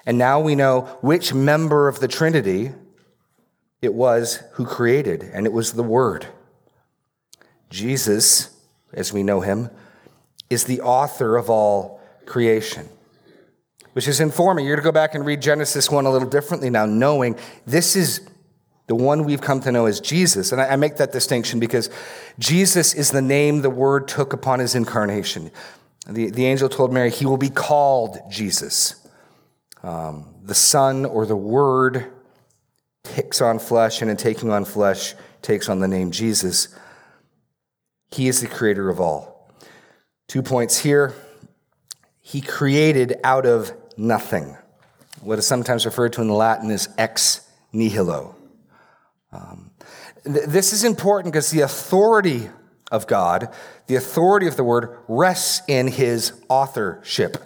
And 0.05 0.20
now 0.20 0.39
we 0.39 0.53
know 0.53 0.82
which 1.01 1.34
member 1.34 1.88
of 1.88 2.01
the 2.01 2.08
Trinity 2.08 2.74
it 3.82 3.96
was 3.96 4.44
who 4.51 4.65
created, 4.67 5.24
and 5.24 5.48
it 5.48 5.53
was 5.53 5.74
the 5.74 5.82
Word. 5.82 6.27
Jesus, 7.70 8.56
as 8.94 9.12
we 9.12 9.24
know 9.24 9.42
him, 9.42 9.70
is 10.50 10.66
the 10.66 10.82
author 10.82 11.38
of 11.38 11.50
all 11.50 12.02
creation, 12.26 12.88
which 13.94 14.08
is 14.08 14.20
informing. 14.20 14.66
You're 14.66 14.76
to 14.76 14.82
go 14.82 14.92
back 14.92 15.16
and 15.16 15.26
read 15.26 15.42
Genesis 15.42 15.90
1 15.90 16.06
a 16.06 16.12
little 16.12 16.30
differently 16.30 16.70
now, 16.70 16.86
knowing 16.86 17.38
this 17.66 17.96
is 17.96 18.28
the 18.88 18.96
one 18.96 19.24
we've 19.24 19.42
come 19.42 19.60
to 19.62 19.72
know 19.72 19.88
as 19.88 20.00
Jesus. 20.00 20.52
And 20.52 20.62
I 20.62 20.76
make 20.76 20.98
that 20.98 21.12
distinction 21.12 21.60
because 21.60 21.90
Jesus 22.38 22.94
is 22.94 23.12
the 23.12 23.22
name 23.22 23.62
the 23.62 23.70
Word 23.70 24.08
took 24.08 24.34
upon 24.34 24.60
his 24.60 24.76
incarnation. 24.76 25.52
The, 26.08 26.30
the 26.30 26.46
angel 26.46 26.70
told 26.70 26.94
Mary, 26.94 27.10
He 27.10 27.26
will 27.26 27.38
be 27.38 27.50
called 27.50 28.20
Jesus. 28.30 28.96
Um, 29.82 30.36
the 30.44 30.56
Son 30.56 31.06
or 31.06 31.26
the 31.26 31.36
Word 31.36 32.12
takes 33.04 33.42
on 33.42 33.60
flesh, 33.60 34.02
and 34.02 34.12
in 34.12 34.18
taking 34.18 34.52
on 34.52 34.66
flesh, 34.66 35.16
takes 35.42 35.70
on 35.70 35.80
the 35.80 35.88
name 35.88 36.12
Jesus. 36.12 36.68
He 38.12 38.28
is 38.28 38.42
the 38.42 38.48
creator 38.48 38.90
of 38.90 39.00
all. 39.00 39.52
Two 40.28 40.42
points 40.42 40.80
here. 40.80 41.14
He 42.22 42.42
created 42.42 43.18
out 43.24 43.46
of 43.46 43.72
nothing, 43.98 44.58
what 45.22 45.38
is 45.38 45.46
sometimes 45.46 45.86
referred 45.86 46.14
to 46.14 46.22
in 46.22 46.30
Latin 46.30 46.72
as 46.72 46.90
ex 46.98 47.48
nihilo. 47.72 48.36
Um, 49.32 49.72
th- 50.24 50.46
this 50.48 50.74
is 50.74 50.84
important 50.84 51.34
because 51.34 51.52
the 51.52 51.62
authority 51.62 52.50
of 52.92 53.08
God, 53.08 53.50
the 53.88 53.96
authority 53.96 54.48
of 54.48 54.56
the 54.56 54.64
word, 54.64 54.98
rests 55.08 55.62
in 55.68 55.88
his 55.88 56.34
authorship. 56.50 57.38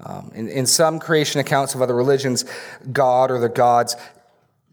Um, 0.00 0.30
in, 0.34 0.48
in 0.48 0.66
some 0.66 0.98
creation 1.00 1.40
accounts 1.40 1.74
of 1.74 1.82
other 1.82 1.94
religions, 1.94 2.44
God 2.92 3.30
or 3.30 3.40
the 3.40 3.48
gods 3.48 3.96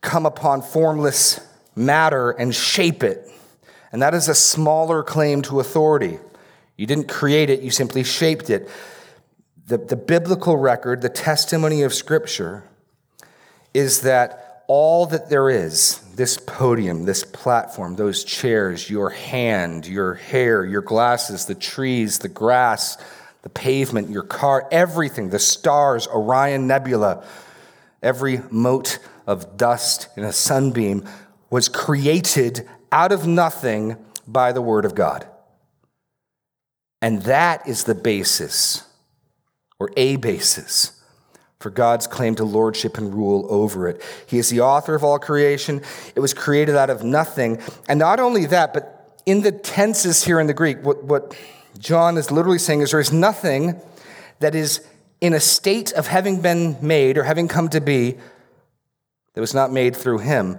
come 0.01 0.25
upon 0.25 0.62
formless 0.62 1.39
matter 1.75 2.32
and 2.32 2.54
shape 2.54 3.04
it. 3.04 3.27
And 3.96 4.02
that 4.02 4.14
is 4.14 4.28
a 4.28 4.36
smaller 4.36 5.04
claim 5.04 5.42
to 5.44 5.62
authority. 5.62 6.20
You 6.75 6.86
didn't 6.86 7.08
create 7.08 7.50
it, 7.50 7.62
you 7.62 7.72
simply 7.72 8.04
shaped 8.04 8.50
it. 8.50 8.70
The, 9.68 9.78
the 9.78 9.96
biblical 9.96 10.58
record, 10.58 11.02
the 11.02 11.08
testimony 11.08 11.82
of 11.82 11.94
Scripture, 11.94 12.66
is 13.74 14.02
that 14.02 14.66
all 14.68 15.06
that 15.06 15.30
there 15.30 15.50
is, 15.50 16.00
this 16.14 16.38
podium, 16.38 17.06
this 17.06 17.24
platform, 17.24 17.96
those 17.96 18.25
chairs, 18.25 18.90
your 18.90 19.12
hand, 19.12 19.88
your 19.88 20.16
hair, 20.16 20.66
your 20.66 20.82
glasses, 20.82 21.46
the 21.46 21.56
trees, 21.56 22.20
the 22.20 22.28
grass, 22.28 22.98
the 23.44 23.50
pavement, 23.50 24.10
your 24.10 24.24
car, 24.24 24.68
everything, 24.74 25.30
the 25.30 25.40
stars, 25.40 26.06
Orion 26.08 26.68
Nebula, 26.68 27.24
every 28.04 28.42
mote 28.52 29.00
of 29.25 29.56
dust 29.56 30.10
in 30.18 30.25
a 30.25 30.34
sunbeam 30.34 31.08
was 31.50 31.70
created 31.70 32.68
out 32.92 33.12
of 33.12 33.27
nothing 33.27 33.98
by 34.27 34.51
the 34.51 34.62
Word 34.62 34.86
of 34.86 34.96
God. 34.96 35.27
And 37.01 37.22
that 37.24 37.68
is 37.68 37.84
the 37.84 37.96
basis, 37.96 38.84
or 39.80 39.92
a 39.96 40.15
basis, 40.15 41.00
for 41.60 41.70
God's 41.70 42.08
claim 42.08 42.36
to 42.36 42.44
lordship 42.44 42.98
and 42.98 43.13
rule 43.13 43.46
over 43.50 43.88
it. 43.88 44.01
He 44.25 44.38
is 44.38 44.50
the 44.50 44.62
author 44.62 44.96
of 44.96 45.04
all 45.04 45.20
creation. 45.20 45.82
It 46.15 46.20
was 46.20 46.34
created 46.34 46.75
out 46.75 46.89
of 46.89 47.04
nothing. 47.04 47.62
And 47.88 48.00
not 48.00 48.20
only 48.20 48.46
that, 48.48 48.74
but 48.74 49.22
in 49.25 49.42
the 49.42 49.51
tenses 49.51 50.24
here 50.24 50.39
in 50.39 50.48
the 50.48 50.54
Greek, 50.54 50.84
what, 50.84 51.04
what 51.04 51.36
John 51.77 52.18
is 52.18 52.32
literally 52.32 52.60
saying 52.60 52.82
is 52.82 52.92
there 52.92 53.00
is 53.00 53.12
nothing 53.12 53.80
that 54.39 54.56
is 54.56 54.86
in 55.22 55.34
a 55.34 55.39
state 55.39 55.92
of 55.94 56.08
having 56.08 56.42
been 56.42 56.77
made 56.82 57.18
or 57.18 57.24
having 57.24 57.48
come 57.48 57.70
to 57.70 57.82
be 57.82 58.18
that 59.34 59.42
was 59.42 59.54
not 59.54 59.72
made 59.72 59.96
through 59.96 60.20
him. 60.20 60.58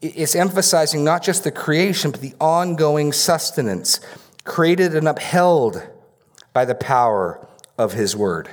It's 0.00 0.34
emphasizing 0.34 1.02
not 1.04 1.22
just 1.22 1.44
the 1.44 1.50
creation, 1.50 2.10
but 2.10 2.20
the 2.20 2.34
ongoing 2.40 3.12
sustenance, 3.12 4.00
created 4.44 4.94
and 4.94 5.08
upheld 5.08 5.82
by 6.52 6.64
the 6.64 6.74
power 6.74 7.46
of 7.76 7.92
his 7.92 8.16
word. 8.16 8.48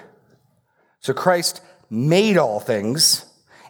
So 0.99 1.13
Christ 1.13 1.61
made 1.89 2.37
all 2.37 2.59
things 2.59 3.25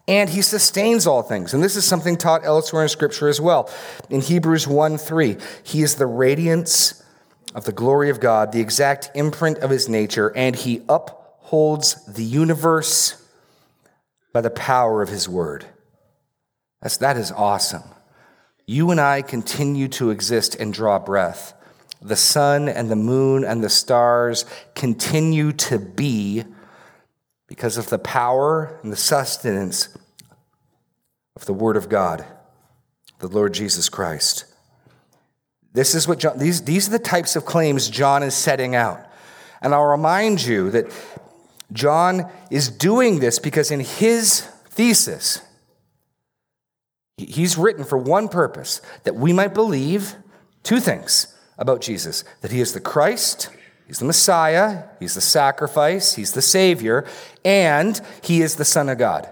and 0.08 0.30
he 0.30 0.42
sustains 0.42 1.08
all 1.08 1.24
things. 1.24 1.54
And 1.54 1.64
this 1.64 1.76
is 1.76 1.84
something 1.84 2.16
taught 2.16 2.46
elsewhere 2.46 2.84
in 2.84 2.90
scripture 2.90 3.28
as 3.28 3.42
well. 3.42 3.70
In 4.10 4.22
Hebrews 4.22 4.68
1 4.68 4.98
3, 4.98 5.38
he 5.64 5.82
is 5.82 5.96
the 5.96 6.06
radiance 6.06 7.04
of 7.56 7.66
the 7.66 7.72
glory 7.72 8.10
of 8.10 8.20
God, 8.20 8.52
the 8.52 8.62
exact 8.62 9.10
imprint 9.16 9.58
of 9.60 9.70
his 9.70 9.90
nature, 9.90 10.32
and 10.36 10.56
he 10.56 10.84
upholds 10.88 12.06
the 12.06 12.24
universe 12.24 13.22
by 14.32 14.42
the 14.42 14.50
power 14.50 15.02
of 15.02 15.10
his 15.10 15.28
word. 15.28 15.66
That's, 16.86 16.98
that 16.98 17.18
is 17.18 17.32
awesome. 17.32 17.82
You 18.68 18.92
and 18.92 19.02
I 19.02 19.24
continue 19.24 19.88
to 19.88 20.12
exist 20.12 20.54
and 20.54 20.72
draw 20.72 21.00
breath. 21.00 21.56
The 22.00 22.16
sun 22.16 22.70
and 22.70 22.92
the 22.92 22.96
moon 22.96 23.44
and 23.44 23.64
the 23.64 23.72
stars 23.72 24.46
continue 24.76 25.52
to 25.54 25.80
be 25.80 26.44
because 27.48 27.80
of 27.80 27.90
the 27.90 27.98
power 27.98 28.80
and 28.84 28.92
the 28.92 28.98
sustenance 28.98 29.98
of 31.36 31.48
the 31.48 31.56
Word 31.56 31.76
of 31.76 31.90
God, 31.90 32.24
the 33.18 33.30
Lord 33.30 33.56
Jesus 33.56 33.90
Christ. 33.90 34.46
This 35.74 35.96
is 35.96 36.08
what 36.08 36.20
John, 36.20 36.38
these, 36.38 36.66
these 36.66 36.88
are 36.88 36.92
the 36.92 37.00
types 37.00 37.36
of 37.36 37.46
claims 37.46 37.90
John 37.90 38.22
is 38.22 38.36
setting 38.36 38.76
out. 38.76 39.04
And 39.60 39.74
I'll 39.74 39.86
remind 39.86 40.46
you 40.46 40.70
that 40.70 40.94
John 41.74 42.30
is 42.52 42.70
doing 42.70 43.22
this 43.22 43.40
because 43.40 43.72
in 43.72 43.80
his 43.80 44.42
thesis, 44.70 45.42
He's 47.18 47.58
written 47.58 47.84
for 47.84 47.98
one 47.98 48.28
purpose 48.28 48.82
that 49.04 49.16
we 49.16 49.32
might 49.32 49.54
believe 49.54 50.16
two 50.64 50.80
things 50.80 51.34
about 51.58 51.82
Jesus 51.82 52.24
that 52.42 52.52
he 52.52 52.60
is 52.60 52.74
the 52.74 52.82
Christ, 52.82 53.50
he's 53.88 54.00
the 54.00 54.06
Messiah, 54.06 54.84
he's 55.00 55.16
the 55.16 55.22
sacrifice, 55.22 56.16
he's 56.16 56.34
the 56.34 56.42
Savior, 56.42 57.06
and 57.46 58.02
he 58.22 58.42
is 58.42 58.56
the 58.56 58.66
Son 58.66 58.90
of 58.90 58.98
God, 58.98 59.32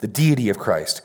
the 0.00 0.08
deity 0.08 0.48
of 0.48 0.58
Christ. 0.58 1.02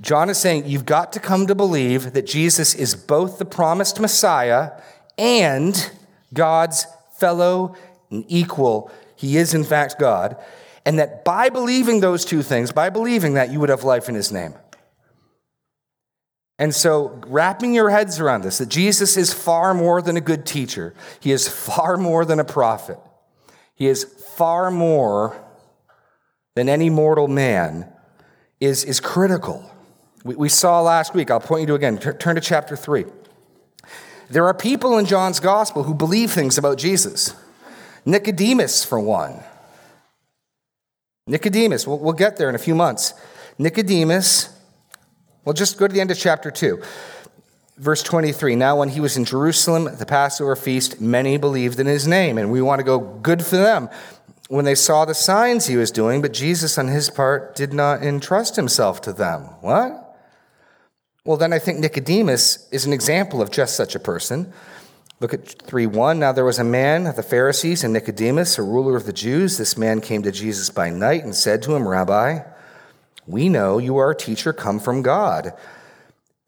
John 0.00 0.28
is 0.28 0.38
saying 0.38 0.66
you've 0.66 0.84
got 0.84 1.12
to 1.14 1.20
come 1.20 1.46
to 1.46 1.54
believe 1.54 2.12
that 2.12 2.26
Jesus 2.26 2.74
is 2.74 2.94
both 2.94 3.38
the 3.38 3.44
promised 3.44 3.98
Messiah 3.98 4.72
and 5.16 5.90
God's 6.32 6.86
fellow 7.16 7.74
and 8.10 8.24
equal. 8.28 8.90
He 9.16 9.36
is, 9.38 9.54
in 9.54 9.64
fact, 9.64 9.98
God. 9.98 10.36
And 10.84 10.98
that 10.98 11.24
by 11.24 11.48
believing 11.48 12.00
those 12.00 12.24
two 12.24 12.42
things, 12.42 12.70
by 12.70 12.90
believing 12.90 13.34
that, 13.34 13.50
you 13.50 13.60
would 13.60 13.68
have 13.68 13.82
life 13.82 14.08
in 14.08 14.14
his 14.14 14.30
name. 14.30 14.54
And 16.58 16.74
so, 16.74 17.20
wrapping 17.26 17.72
your 17.72 17.90
heads 17.90 18.18
around 18.18 18.42
this, 18.42 18.58
that 18.58 18.68
Jesus 18.68 19.16
is 19.16 19.32
far 19.32 19.74
more 19.74 20.02
than 20.02 20.16
a 20.16 20.20
good 20.20 20.44
teacher, 20.44 20.92
he 21.20 21.30
is 21.30 21.46
far 21.46 21.96
more 21.96 22.24
than 22.24 22.40
a 22.40 22.44
prophet, 22.44 22.98
he 23.74 23.86
is 23.86 24.04
far 24.04 24.70
more 24.70 25.40
than 26.56 26.68
any 26.68 26.90
mortal 26.90 27.28
man, 27.28 27.86
is, 28.58 28.82
is 28.84 28.98
critical. 28.98 29.70
We, 30.24 30.34
we 30.34 30.48
saw 30.48 30.80
last 30.80 31.14
week, 31.14 31.30
I'll 31.30 31.38
point 31.38 31.60
you 31.60 31.66
to 31.68 31.74
again, 31.74 31.98
turn 31.98 32.34
to 32.34 32.40
chapter 32.40 32.74
3. 32.74 33.04
There 34.28 34.44
are 34.44 34.54
people 34.54 34.98
in 34.98 35.06
John's 35.06 35.38
gospel 35.38 35.84
who 35.84 35.94
believe 35.94 36.32
things 36.32 36.58
about 36.58 36.76
Jesus. 36.76 37.34
Nicodemus, 38.04 38.84
for 38.84 38.98
one. 38.98 39.42
Nicodemus, 41.28 41.86
we'll, 41.86 41.98
we'll 41.98 42.12
get 42.12 42.36
there 42.36 42.48
in 42.48 42.54
a 42.54 42.58
few 42.58 42.74
months. 42.74 43.14
Nicodemus 43.58 44.57
well, 45.48 45.54
just 45.54 45.78
go 45.78 45.86
to 45.88 45.94
the 45.94 46.02
end 46.02 46.10
of 46.10 46.18
chapter 46.18 46.50
2. 46.50 46.78
Verse 47.78 48.02
23 48.02 48.54
Now, 48.54 48.76
when 48.76 48.90
he 48.90 49.00
was 49.00 49.16
in 49.16 49.24
Jerusalem 49.24 49.86
at 49.86 49.98
the 49.98 50.04
Passover 50.04 50.54
feast, 50.54 51.00
many 51.00 51.38
believed 51.38 51.80
in 51.80 51.86
his 51.86 52.06
name. 52.06 52.36
And 52.36 52.52
we 52.52 52.60
want 52.60 52.80
to 52.80 52.84
go, 52.84 52.98
good 52.98 53.42
for 53.42 53.56
them, 53.56 53.88
when 54.50 54.66
they 54.66 54.74
saw 54.74 55.06
the 55.06 55.14
signs 55.14 55.64
he 55.64 55.78
was 55.78 55.90
doing, 55.90 56.20
but 56.20 56.34
Jesus, 56.34 56.76
on 56.76 56.88
his 56.88 57.08
part, 57.08 57.56
did 57.56 57.72
not 57.72 58.02
entrust 58.02 58.56
himself 58.56 59.00
to 59.00 59.12
them. 59.14 59.44
What? 59.62 60.20
Well, 61.24 61.38
then 61.38 61.54
I 61.54 61.58
think 61.58 61.78
Nicodemus 61.78 62.68
is 62.70 62.84
an 62.84 62.92
example 62.92 63.40
of 63.40 63.50
just 63.50 63.74
such 63.74 63.94
a 63.94 64.00
person. 64.00 64.52
Look 65.20 65.32
at 65.32 65.48
3 65.48 65.86
1. 65.86 66.18
Now 66.18 66.32
there 66.32 66.44
was 66.44 66.58
a 66.58 66.62
man 66.62 67.06
of 67.06 67.16
the 67.16 67.22
Pharisees 67.22 67.84
and 67.84 67.94
Nicodemus, 67.94 68.58
a 68.58 68.62
ruler 68.62 68.96
of 68.96 69.06
the 69.06 69.14
Jews. 69.14 69.56
This 69.56 69.78
man 69.78 70.02
came 70.02 70.22
to 70.24 70.30
Jesus 70.30 70.68
by 70.68 70.90
night 70.90 71.24
and 71.24 71.34
said 71.34 71.62
to 71.62 71.74
him, 71.74 71.88
Rabbi, 71.88 72.40
we 73.28 73.48
know 73.48 73.78
you 73.78 73.98
are 73.98 74.10
a 74.10 74.16
teacher 74.16 74.52
come 74.52 74.80
from 74.80 75.02
God. 75.02 75.52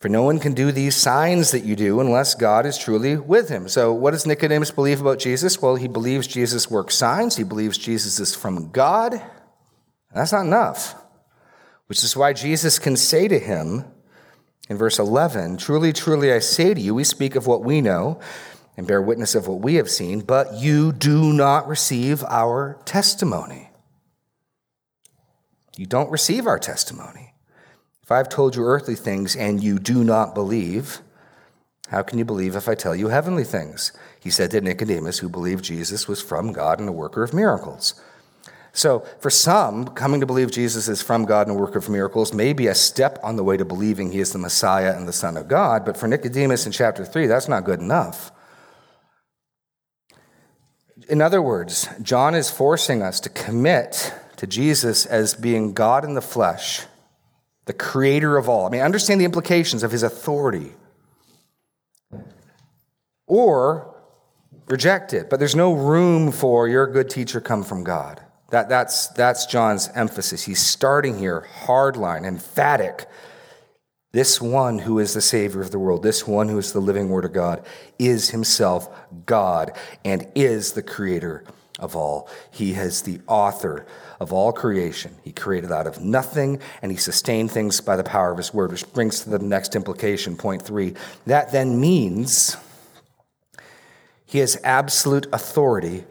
For 0.00 0.08
no 0.08 0.22
one 0.22 0.38
can 0.38 0.54
do 0.54 0.72
these 0.72 0.96
signs 0.96 1.50
that 1.50 1.64
you 1.64 1.76
do 1.76 2.00
unless 2.00 2.34
God 2.34 2.64
is 2.64 2.78
truly 2.78 3.18
with 3.18 3.50
him. 3.50 3.68
So, 3.68 3.92
what 3.92 4.12
does 4.12 4.26
Nicodemus 4.26 4.70
believe 4.70 5.02
about 5.02 5.18
Jesus? 5.18 5.60
Well, 5.60 5.76
he 5.76 5.88
believes 5.88 6.26
Jesus 6.26 6.70
works 6.70 6.94
signs, 6.94 7.36
he 7.36 7.44
believes 7.44 7.76
Jesus 7.76 8.18
is 8.18 8.34
from 8.34 8.70
God. 8.70 9.20
That's 10.14 10.32
not 10.32 10.46
enough, 10.46 10.94
which 11.86 12.02
is 12.02 12.16
why 12.16 12.32
Jesus 12.32 12.78
can 12.78 12.96
say 12.96 13.28
to 13.28 13.38
him 13.38 13.84
In 14.70 14.78
verse 14.78 14.98
11, 14.98 15.58
truly, 15.58 15.92
truly, 15.92 16.32
I 16.32 16.38
say 16.38 16.72
to 16.72 16.80
you, 16.80 16.94
we 16.94 17.04
speak 17.04 17.36
of 17.36 17.46
what 17.46 17.62
we 17.62 17.82
know 17.82 18.20
and 18.78 18.86
bear 18.86 19.02
witness 19.02 19.34
of 19.34 19.46
what 19.46 19.60
we 19.60 19.74
have 19.74 19.90
seen, 19.90 20.20
but 20.20 20.54
you 20.54 20.92
do 20.92 21.34
not 21.34 21.68
receive 21.68 22.24
our 22.24 22.80
testimony. 22.86 23.69
You 25.76 25.86
don't 25.86 26.10
receive 26.10 26.46
our 26.46 26.58
testimony. 26.58 27.34
If 28.02 28.10
I've 28.10 28.28
told 28.28 28.56
you 28.56 28.64
earthly 28.64 28.96
things 28.96 29.36
and 29.36 29.62
you 29.62 29.78
do 29.78 30.02
not 30.02 30.34
believe, 30.34 31.00
how 31.88 32.02
can 32.02 32.18
you 32.18 32.24
believe 32.24 32.56
if 32.56 32.68
I 32.68 32.74
tell 32.74 32.94
you 32.94 33.08
heavenly 33.08 33.44
things? 33.44 33.92
He 34.20 34.30
said 34.30 34.50
to 34.50 34.60
Nicodemus, 34.60 35.18
who 35.18 35.28
believed 35.28 35.64
Jesus 35.64 36.08
was 36.08 36.22
from 36.22 36.52
God 36.52 36.80
and 36.80 36.88
a 36.88 36.92
worker 36.92 37.22
of 37.22 37.34
miracles. 37.34 38.00
So, 38.72 39.00
for 39.18 39.30
some, 39.30 39.88
coming 39.88 40.20
to 40.20 40.26
believe 40.26 40.52
Jesus 40.52 40.88
is 40.88 41.02
from 41.02 41.24
God 41.24 41.48
and 41.48 41.56
a 41.56 41.60
worker 41.60 41.78
of 41.78 41.88
miracles 41.88 42.32
may 42.32 42.52
be 42.52 42.68
a 42.68 42.74
step 42.74 43.18
on 43.22 43.34
the 43.34 43.42
way 43.42 43.56
to 43.56 43.64
believing 43.64 44.12
he 44.12 44.20
is 44.20 44.32
the 44.32 44.38
Messiah 44.38 44.96
and 44.96 45.08
the 45.08 45.12
Son 45.12 45.36
of 45.36 45.48
God, 45.48 45.84
but 45.84 45.96
for 45.96 46.06
Nicodemus 46.06 46.66
in 46.66 46.72
chapter 46.72 47.04
3, 47.04 47.26
that's 47.26 47.48
not 47.48 47.64
good 47.64 47.80
enough. 47.80 48.30
In 51.08 51.20
other 51.20 51.42
words, 51.42 51.88
John 52.02 52.36
is 52.36 52.50
forcing 52.50 53.02
us 53.02 53.18
to 53.20 53.28
commit 53.28 54.14
to 54.40 54.46
Jesus 54.46 55.04
as 55.04 55.34
being 55.34 55.74
God 55.74 56.02
in 56.02 56.14
the 56.14 56.22
flesh, 56.22 56.86
the 57.66 57.74
creator 57.74 58.38
of 58.38 58.48
all. 58.48 58.66
I 58.66 58.70
mean, 58.70 58.80
understand 58.80 59.20
the 59.20 59.26
implications 59.26 59.82
of 59.82 59.92
his 59.92 60.02
authority. 60.02 60.72
Or 63.26 63.94
reject 64.66 65.12
it, 65.12 65.28
but 65.28 65.40
there's 65.40 65.54
no 65.54 65.74
room 65.74 66.32
for 66.32 66.68
your 66.68 66.86
good 66.86 67.10
teacher 67.10 67.42
come 67.42 67.62
from 67.62 67.84
God. 67.84 68.22
That, 68.48 68.70
that's, 68.70 69.08
that's 69.08 69.44
John's 69.44 69.90
emphasis. 69.94 70.44
He's 70.44 70.58
starting 70.58 71.18
here, 71.18 71.46
hardline, 71.66 72.24
emphatic. 72.24 73.06
This 74.12 74.40
one 74.40 74.78
who 74.78 74.98
is 74.98 75.12
the 75.12 75.20
Savior 75.20 75.60
of 75.60 75.70
the 75.70 75.78
world, 75.78 76.02
this 76.02 76.26
one 76.26 76.48
who 76.48 76.56
is 76.56 76.72
the 76.72 76.80
living 76.80 77.10
Word 77.10 77.26
of 77.26 77.34
God, 77.34 77.66
is 77.98 78.30
himself 78.30 78.88
God 79.26 79.72
and 80.02 80.26
is 80.34 80.72
the 80.72 80.82
Creator 80.82 81.44
of 81.78 81.94
all. 81.94 82.28
He 82.50 82.72
is 82.72 83.02
the 83.02 83.20
author 83.26 83.86
of 84.20 84.32
all 84.32 84.52
creation. 84.52 85.16
He 85.24 85.32
created 85.32 85.72
out 85.72 85.86
of 85.86 86.00
nothing 86.00 86.60
and 86.82 86.92
he 86.92 86.98
sustained 86.98 87.50
things 87.50 87.80
by 87.80 87.96
the 87.96 88.04
power 88.04 88.30
of 88.30 88.36
his 88.36 88.52
Word, 88.52 88.70
which 88.70 88.90
brings 88.92 89.20
to 89.20 89.30
the 89.30 89.38
next 89.38 89.74
implication, 89.74 90.36
point 90.36 90.62
three. 90.62 90.94
That 91.26 91.50
then 91.52 91.80
means 91.80 92.56
he 94.26 94.38
has 94.38 94.60
absolute 94.62 95.26
authority 95.32 96.04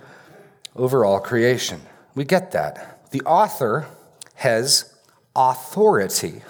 over 0.76 1.06
all 1.06 1.20
creation. 1.20 1.82
We 2.16 2.26
get 2.26 2.52
that. 2.52 3.10
The 3.12 3.22
author 3.22 3.88
has 4.36 4.94
authority. 5.36 6.42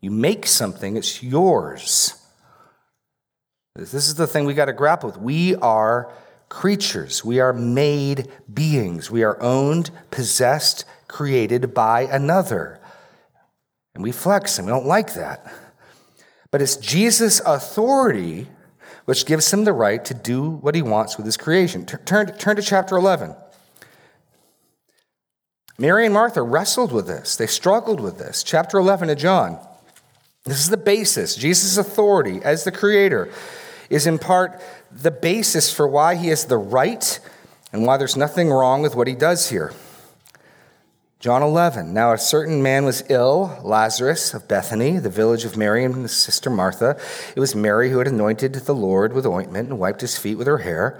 You 0.00 0.10
make 0.10 0.46
something, 0.46 0.96
it's 0.96 1.22
yours. 1.22 2.14
This 3.76 3.94
is 3.94 4.14
the 4.14 4.26
thing 4.26 4.46
we 4.46 4.54
got 4.54 4.64
to 4.64 4.72
grapple 4.72 5.10
with. 5.10 5.18
We 5.18 5.54
are 5.56 6.12
creatures, 6.50 7.24
we 7.24 7.40
are 7.40 7.54
made 7.54 8.28
beings, 8.52 9.10
we 9.10 9.22
are 9.22 9.40
owned, 9.40 9.90
possessed, 10.10 10.84
created 11.08 11.72
by 11.72 12.02
another. 12.02 12.78
And 13.94 14.04
we 14.04 14.12
flex 14.12 14.58
and 14.58 14.66
we 14.66 14.72
don't 14.72 14.84
like 14.84 15.14
that. 15.14 15.50
But 16.50 16.60
it's 16.60 16.76
Jesus' 16.76 17.40
authority 17.46 18.48
which 19.06 19.24
gives 19.24 19.52
him 19.52 19.64
the 19.64 19.72
right 19.72 20.04
to 20.04 20.14
do 20.14 20.50
what 20.50 20.74
he 20.74 20.82
wants 20.82 21.16
with 21.16 21.24
his 21.24 21.36
creation. 21.36 21.86
Turn, 21.86 22.26
turn 22.36 22.56
to 22.56 22.62
chapter 22.62 22.96
11. 22.96 23.34
Mary 25.78 26.04
and 26.04 26.12
Martha 26.12 26.42
wrestled 26.42 26.92
with 26.92 27.06
this, 27.06 27.36
they 27.36 27.46
struggled 27.46 28.00
with 28.00 28.18
this. 28.18 28.42
Chapter 28.42 28.78
11 28.78 29.08
of 29.08 29.16
John. 29.16 29.58
This 30.44 30.60
is 30.60 30.68
the 30.68 30.76
basis. 30.76 31.36
Jesus' 31.36 31.76
authority 31.76 32.40
as 32.42 32.64
the 32.64 32.72
creator 32.72 33.30
is 33.90 34.06
in 34.06 34.18
part 34.18 34.62
the 34.90 35.10
basis 35.10 35.72
for 35.72 35.86
why 35.86 36.14
he 36.14 36.28
has 36.28 36.46
the 36.46 36.56
right 36.56 37.20
and 37.72 37.84
why 37.84 37.96
there's 37.96 38.16
nothing 38.16 38.48
wrong 38.50 38.80
with 38.80 38.94
what 38.94 39.08
he 39.08 39.14
does 39.14 39.50
here. 39.50 39.72
John 41.18 41.42
11. 41.42 41.92
Now, 41.92 42.14
a 42.14 42.18
certain 42.18 42.62
man 42.62 42.86
was 42.86 43.04
ill, 43.10 43.60
Lazarus 43.62 44.32
of 44.32 44.48
Bethany, 44.48 44.98
the 44.98 45.10
village 45.10 45.44
of 45.44 45.54
Mary 45.54 45.84
and 45.84 45.94
his 45.96 46.16
sister 46.16 46.48
Martha. 46.48 46.98
It 47.36 47.40
was 47.40 47.54
Mary 47.54 47.90
who 47.90 47.98
had 47.98 48.08
anointed 48.08 48.54
the 48.54 48.74
Lord 48.74 49.12
with 49.12 49.26
ointment 49.26 49.68
and 49.68 49.78
wiped 49.78 50.00
his 50.00 50.16
feet 50.16 50.38
with 50.38 50.46
her 50.46 50.58
hair 50.58 50.98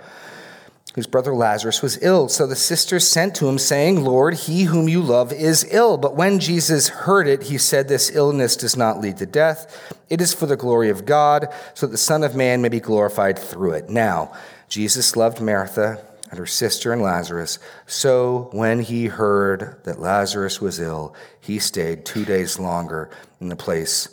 whose 0.95 1.07
brother 1.07 1.35
Lazarus 1.35 1.83
was 1.83 2.03
ill. 2.03 2.29
So 2.29 2.47
the 2.47 2.57
sisters 2.57 3.07
sent 3.07 3.35
to 3.37 3.49
him, 3.49 3.59
saying, 3.59 4.03
Lord, 4.03 4.35
he 4.35 4.65
whom 4.65 4.89
you 4.89 5.01
love 5.01 5.33
is 5.33 5.67
ill. 5.71 5.97
But 5.97 6.17
when 6.17 6.41
Jesus 6.41 6.89
heard 6.89 7.29
it, 7.29 7.45
he 7.45 7.59
said, 7.59 7.89
This 7.89 8.15
illness 8.15 8.57
does 8.57 8.77
not 8.77 9.01
lead 9.01 9.19
to 9.19 9.27
death. 9.27 9.95
It 10.09 10.21
is 10.21 10.35
for 10.35 10.47
the 10.47 10.57
glory 10.57 10.91
of 10.91 11.05
God, 11.05 11.49
so 11.75 11.87
that 11.87 11.93
the 11.93 11.99
Son 11.99 12.25
of 12.25 12.35
Man 12.35 12.61
may 12.61 12.69
be 12.69 12.81
glorified 12.81 13.39
through 13.39 13.73
it. 13.73 13.89
Now, 13.89 14.33
Jesus 14.69 15.17
loved 15.17 15.41
Martha 15.41 16.05
and 16.31 16.39
her 16.39 16.47
sister 16.47 16.93
and 16.93 17.03
Lazarus. 17.03 17.59
So 17.87 18.49
when 18.53 18.81
he 18.81 19.07
heard 19.07 19.77
that 19.85 20.01
Lazarus 20.01 20.61
was 20.61 20.81
ill, 20.81 21.15
he 21.41 21.59
stayed 21.59 22.05
two 22.05 22.25
days 22.25 22.59
longer 22.59 23.11
in 23.41 23.49
the 23.49 23.57
place 23.57 24.09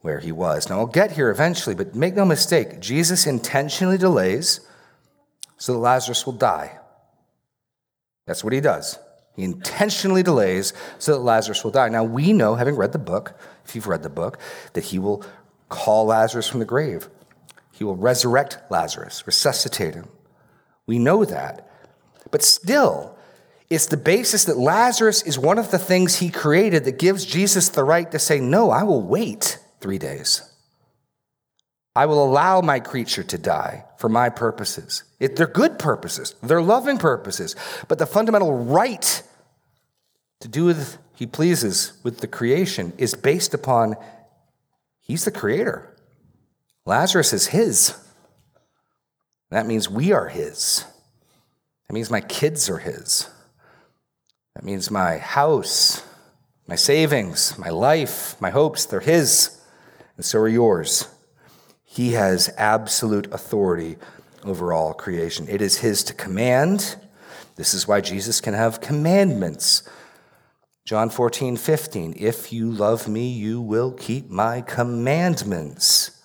where 0.00 0.18
he 0.18 0.32
was. 0.32 0.68
Now, 0.68 0.78
I'll 0.78 0.86
get 0.86 1.12
here 1.12 1.30
eventually, 1.30 1.74
but 1.74 1.94
make 1.94 2.14
no 2.14 2.24
mistake, 2.24 2.80
Jesus 2.80 3.26
intentionally 3.26 3.98
delays 3.98 4.60
so 5.56 5.72
that 5.72 5.78
Lazarus 5.78 6.26
will 6.26 6.32
die. 6.32 6.78
That's 8.26 8.44
what 8.44 8.52
he 8.52 8.60
does. 8.60 8.98
He 9.36 9.44
intentionally 9.44 10.22
delays 10.22 10.72
so 10.98 11.12
that 11.12 11.20
Lazarus 11.20 11.64
will 11.64 11.70
die. 11.70 11.88
Now, 11.88 12.04
we 12.04 12.32
know, 12.32 12.54
having 12.54 12.76
read 12.76 12.92
the 12.92 12.98
book, 12.98 13.38
if 13.64 13.74
you've 13.74 13.86
read 13.86 14.02
the 14.02 14.10
book, 14.10 14.38
that 14.74 14.84
he 14.84 14.98
will 14.98 15.24
call 15.68 16.06
Lazarus 16.06 16.48
from 16.48 16.60
the 16.60 16.66
grave. 16.66 17.08
He 17.72 17.84
will 17.84 17.96
resurrect 17.96 18.58
Lazarus, 18.70 19.26
resuscitate 19.26 19.94
him. 19.94 20.08
We 20.86 20.98
know 20.98 21.24
that. 21.24 21.68
But 22.30 22.42
still, 22.42 23.16
it's 23.70 23.86
the 23.86 23.96
basis 23.96 24.44
that 24.44 24.58
Lazarus 24.58 25.22
is 25.22 25.38
one 25.38 25.58
of 25.58 25.70
the 25.70 25.78
things 25.78 26.18
he 26.18 26.28
created 26.28 26.84
that 26.84 26.98
gives 26.98 27.24
Jesus 27.24 27.70
the 27.70 27.84
right 27.84 28.10
to 28.10 28.18
say, 28.18 28.38
No, 28.38 28.70
I 28.70 28.82
will 28.82 29.02
wait 29.02 29.58
three 29.80 29.98
days. 29.98 30.42
I 31.96 32.06
will 32.06 32.24
allow 32.24 32.60
my 32.60 32.80
creature 32.80 33.22
to 33.22 33.38
die 33.38 33.84
for 33.98 34.08
my 34.08 34.28
purposes. 34.28 35.04
It, 35.22 35.36
they're 35.36 35.46
good 35.46 35.78
purposes, 35.78 36.34
they're 36.42 36.60
loving 36.60 36.98
purposes. 36.98 37.54
But 37.86 38.00
the 38.00 38.06
fundamental 38.06 38.52
right 38.64 39.22
to 40.40 40.48
do 40.48 40.68
as 40.68 40.98
he 41.14 41.26
pleases 41.26 41.92
with 42.02 42.18
the 42.18 42.26
creation 42.26 42.92
is 42.98 43.14
based 43.14 43.54
upon 43.54 43.94
he's 45.00 45.24
the 45.24 45.30
creator. 45.30 45.94
Lazarus 46.84 47.32
is 47.32 47.46
his. 47.46 47.96
That 49.50 49.66
means 49.66 49.88
we 49.88 50.10
are 50.10 50.26
his. 50.26 50.84
That 51.86 51.94
means 51.94 52.10
my 52.10 52.20
kids 52.20 52.68
are 52.68 52.78
his. 52.78 53.30
That 54.56 54.64
means 54.64 54.90
my 54.90 55.18
house, 55.18 56.02
my 56.66 56.74
savings, 56.74 57.56
my 57.56 57.70
life, 57.70 58.34
my 58.40 58.50
hopes, 58.50 58.86
they're 58.86 58.98
his. 58.98 59.56
And 60.16 60.26
so 60.26 60.40
are 60.40 60.48
yours. 60.48 61.06
He 61.84 62.14
has 62.14 62.52
absolute 62.58 63.32
authority 63.32 63.98
over 64.44 64.72
all 64.72 64.92
creation. 64.92 65.48
It 65.48 65.62
is 65.62 65.78
His 65.78 66.04
to 66.04 66.14
command. 66.14 66.96
This 67.56 67.74
is 67.74 67.86
why 67.86 68.00
Jesus 68.00 68.40
can 68.40 68.54
have 68.54 68.80
commandments. 68.80 69.82
John 70.84 71.10
14, 71.10 71.56
15. 71.56 72.14
If 72.16 72.52
you 72.52 72.70
love 72.70 73.08
me, 73.08 73.30
you 73.30 73.60
will 73.60 73.92
keep 73.92 74.30
my 74.30 74.60
commandments. 74.62 76.22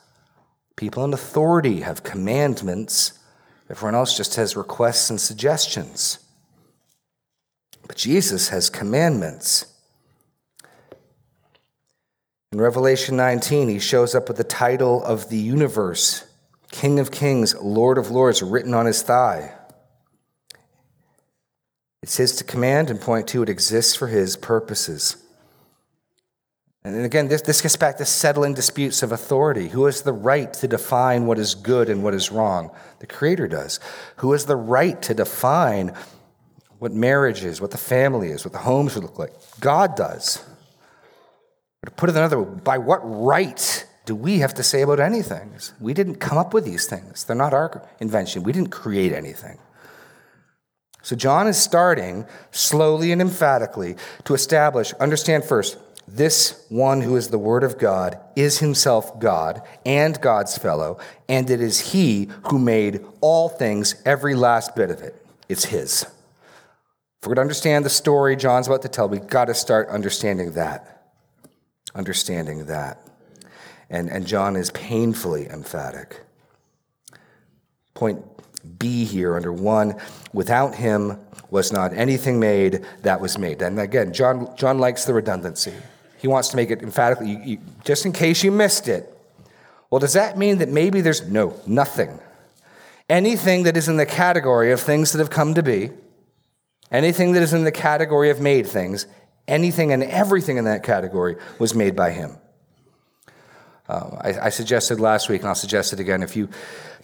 People 0.76 1.04
in 1.04 1.14
authority 1.14 1.82
have 1.82 2.04
commandments. 2.04 3.20
Everyone 3.70 3.96
else 3.96 4.16
just 4.16 4.36
has 4.36 4.56
requests 4.56 5.10
and 5.10 5.20
suggestions. 5.20 6.20
But 7.88 7.98
Jesus 7.98 8.50
has 8.50 8.70
commandments. 8.70 9.66
In 12.52 12.62
Revelation 12.62 13.18
19, 13.18 13.70
he 13.70 13.80
shows 13.80 14.16
up 14.16 14.28
with 14.28 14.38
the 14.38 14.44
title 14.44 15.04
of 15.04 15.30
the 15.30 15.38
universe 15.38 16.27
King 16.72 17.00
of 17.00 17.12
Kings, 17.12 17.56
Lord 17.56 17.98
of 17.98 18.12
Lords, 18.12 18.42
written 18.42 18.74
on 18.74 18.86
his 18.86 19.02
thigh. 19.02 19.54
It's 22.02 22.18
his 22.18 22.36
two 22.36 22.46
command, 22.46 22.90
and 22.90 23.02
point 23.02 23.28
to 23.30 23.44
it 23.44 23.50
exists 23.50 23.96
for 23.96 24.08
his 24.08 24.38
purposes. 24.38 25.18
And 26.84 27.04
again, 27.06 27.28
this, 27.28 27.42
this 27.42 27.62
gets 27.62 27.76
back 27.76 27.98
to 27.98 28.06
settling 28.06 28.54
disputes 28.54 29.04
of 29.04 29.12
authority. 29.12 29.68
Who 29.68 29.86
has 29.86 30.04
the 30.04 30.14
right 30.14 30.54
to 30.54 30.68
define 30.68 31.26
what 31.26 31.38
is 31.38 31.54
good 31.54 31.90
and 31.90 32.02
what 32.02 32.14
is 32.14 32.32
wrong? 32.32 32.72
The 33.00 33.08
Creator 33.08 33.50
does. 33.50 33.80
Who 34.18 34.32
has 34.32 34.46
the 34.46 34.56
right 34.56 35.02
to 35.02 35.14
define 35.14 35.94
what 36.80 36.94
marriage 36.94 37.44
is, 37.44 37.60
what 37.60 37.72
the 37.72 37.78
family 37.78 38.30
is, 38.30 38.46
what 38.46 38.54
the 38.54 38.60
homes 38.60 38.96
would 38.96 39.04
look 39.04 39.20
like? 39.20 39.34
God 39.60 39.96
does. 39.98 40.44
To 41.86 41.92
put 41.92 42.10
it 42.10 42.16
another 42.16 42.42
way, 42.42 42.60
by 42.64 42.78
what 42.78 43.00
right 43.04 43.86
do 44.08 44.16
we 44.16 44.40
have 44.40 44.54
to 44.54 44.64
say 44.64 44.82
about 44.82 45.02
anything? 45.02 45.52
We 45.82 45.94
didn't 45.94 46.16
come 46.16 46.38
up 46.38 46.54
with 46.54 46.64
these 46.64 46.88
things, 46.88 47.26
they're 47.26 47.36
not 47.36 47.54
our 47.54 47.86
invention. 48.00 48.42
We 48.42 48.54
didn't 48.54 48.72
create 48.72 49.12
anything. 49.12 49.60
So 51.04 51.16
John 51.16 51.48
is 51.48 51.58
starting 51.58 52.26
slowly 52.52 53.12
and 53.12 53.22
emphatically 53.22 53.98
to 54.24 54.34
establish, 54.34 54.94
understand 54.94 55.44
first, 55.44 55.78
this 56.08 56.66
one 56.70 57.02
who 57.02 57.18
is 57.18 57.30
the 57.30 57.38
Word 57.38 57.66
of 57.66 57.78
God 57.78 58.18
is 58.36 58.60
himself 58.60 59.20
God 59.20 59.62
and 59.86 60.20
God's 60.22 60.58
fellow, 60.58 61.00
and 61.28 61.50
it 61.50 61.60
is 61.60 61.92
he 61.92 62.30
who 62.50 62.58
made 62.58 63.06
all 63.20 63.50
things, 63.50 64.02
every 64.06 64.36
last 64.36 64.74
bit 64.74 64.90
of 64.90 65.02
it. 65.02 65.22
It's 65.50 65.66
his. 65.66 66.04
If 66.04 66.12
we're 67.24 67.36
going 67.36 67.36
to 67.36 67.42
understand 67.42 67.84
the 67.84 67.90
story 67.90 68.38
John's 68.38 68.68
about 68.68 68.84
to 68.84 68.90
tell, 68.90 69.10
we've 69.10 69.28
got 69.28 69.46
to 69.46 69.54
start 69.54 69.90
understanding 69.90 70.54
that. 70.54 71.04
Understanding 71.94 72.68
that. 72.68 73.07
And, 73.90 74.10
and 74.10 74.28
John 74.28 74.56
is 74.56 74.70
painfully 74.72 75.48
emphatic. 75.48 76.22
Point 77.94 78.24
B 78.78 79.06
here 79.06 79.36
under 79.36 79.54
one 79.54 79.96
without 80.34 80.76
him 80.76 81.20
was 81.50 81.72
not 81.72 81.94
anything 81.94 82.40
made 82.40 82.86
that 83.04 83.22
was 83.22 83.38
made. 83.38 83.62
And 83.62 83.80
again, 83.80 84.14
John, 84.14 84.56
John 84.58 84.80
likes 84.80 85.06
the 85.06 85.14
redundancy. 85.14 85.74
He 86.18 86.28
wants 86.28 86.50
to 86.50 86.56
make 86.56 86.72
it 86.72 86.82
emphatically, 86.82 87.32
you, 87.32 87.40
you, 87.44 87.58
just 87.84 88.06
in 88.06 88.12
case 88.12 88.44
you 88.44 88.52
missed 88.52 88.88
it. 88.88 89.14
Well, 89.90 90.00
does 90.00 90.14
that 90.14 90.38
mean 90.38 90.58
that 90.58 90.70
maybe 90.70 91.02
there's 91.02 91.28
no, 91.30 91.54
nothing? 91.66 92.20
Anything 93.10 93.64
that 93.64 93.78
is 93.78 93.88
in 93.88 93.96
the 93.96 94.06
category 94.06 94.72
of 94.72 94.82
things 94.82 95.14
that 95.14 95.20
have 95.20 95.30
come 95.30 95.54
to 95.54 95.64
be, 95.64 95.92
anything 96.92 97.32
that 97.34 97.44
is 97.44 97.54
in 97.54 97.64
the 97.64 97.72
category 97.72 98.30
of 98.30 98.42
made 98.42 98.68
things, 98.68 99.06
anything 99.48 99.94
and 99.94 100.04
everything 100.04 100.58
in 100.58 100.66
that 100.66 100.84
category 100.84 101.38
was 101.58 101.74
made 101.74 101.96
by 101.96 102.12
him. 102.12 102.38
Uh, 103.88 104.18
I, 104.22 104.48
I, 104.48 104.50
suggested 104.50 105.00
last 105.00 105.30
week, 105.30 105.42
and 105.42 105.48
I'll 105.48 105.56
suggest 105.56 105.94
it 105.94 106.00
again, 106.00 106.22
if 106.22 106.36
you 106.36 106.50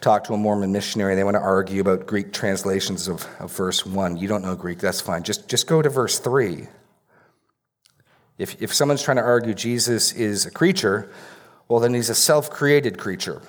talk 0.02 0.26
to 0.26 0.34
a 0.34 0.38
Mormon 0.38 0.74
missionary, 0.74 1.15
they 1.15 1.24
want 1.24 1.36
to 1.36 1.41
argue 1.41 1.80
about 1.80 2.06
Greek 2.06 2.34
translations 2.34 3.08
of, 3.08 3.26
of 3.39 3.56
verse 3.56 3.86
1. 3.86 4.17
You 4.17 4.28
don't 4.28 4.43
know 4.43 4.56
Greek, 4.56 4.80
that's 4.80 5.00
fine. 5.00 5.24
Just, 5.24 5.48
just 5.48 5.65
go 5.65 5.82
to 5.82 5.89
verse 5.89 6.19
3. 6.19 6.67
If, 8.38 8.62
if 8.62 8.74
someone's 8.74 9.02
trying 9.02 9.17
to 9.17 9.24
argue 9.24 9.54
Jesus 9.54 10.12
is 10.12 10.46
a 10.46 10.52
creature, 10.52 11.10
well, 11.69 11.80
then 11.80 11.93
he's 11.93 12.10
a 12.10 12.15
self 12.15 12.50
created 12.50 12.98
creature. 12.98 13.41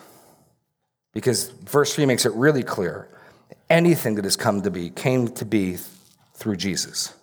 Because 1.12 1.51
verse 1.51 1.94
3 1.94 2.07
makes 2.07 2.27
it 2.27 2.33
really 2.35 2.62
clear 2.62 3.09
anything 3.70 4.14
that 4.16 4.25
has 4.25 4.37
come 4.37 4.62
to 4.62 4.70
be 4.70 4.90
came 4.90 5.29
to 5.29 5.44
be 5.44 5.77
through 6.35 6.57
Jesus. 6.57 7.14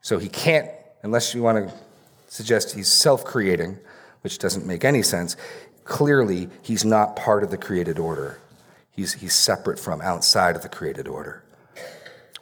So 0.00 0.18
he 0.18 0.28
can't, 0.28 0.68
unless 1.02 1.34
you 1.34 1.42
want 1.42 1.68
to 1.68 1.74
suggest 2.28 2.74
he's 2.74 2.88
self 2.88 3.24
creating, 3.24 3.78
which 4.22 4.38
doesn't 4.38 4.66
make 4.66 4.84
any 4.84 5.02
sense, 5.02 5.36
clearly 5.84 6.48
he's 6.62 6.84
not 6.84 7.16
part 7.16 7.42
of 7.42 7.50
the 7.50 7.58
created 7.58 7.98
order. 7.98 8.38
He's, 8.90 9.14
he's 9.14 9.34
separate 9.34 9.78
from, 9.78 10.00
outside 10.00 10.56
of 10.56 10.62
the 10.62 10.68
created 10.68 11.06
order. 11.08 11.42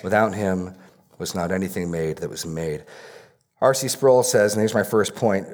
Without 0.02 0.34
him 0.34 0.74
was 1.18 1.34
not 1.34 1.52
anything 1.52 1.90
made 1.90 2.18
that 2.18 2.30
was 2.30 2.46
made. 2.46 2.84
R.C. 3.60 3.88
Sproul 3.88 4.22
says, 4.22 4.54
and 4.54 4.60
here's 4.60 4.74
my 4.74 4.82
first 4.82 5.14
point 5.14 5.46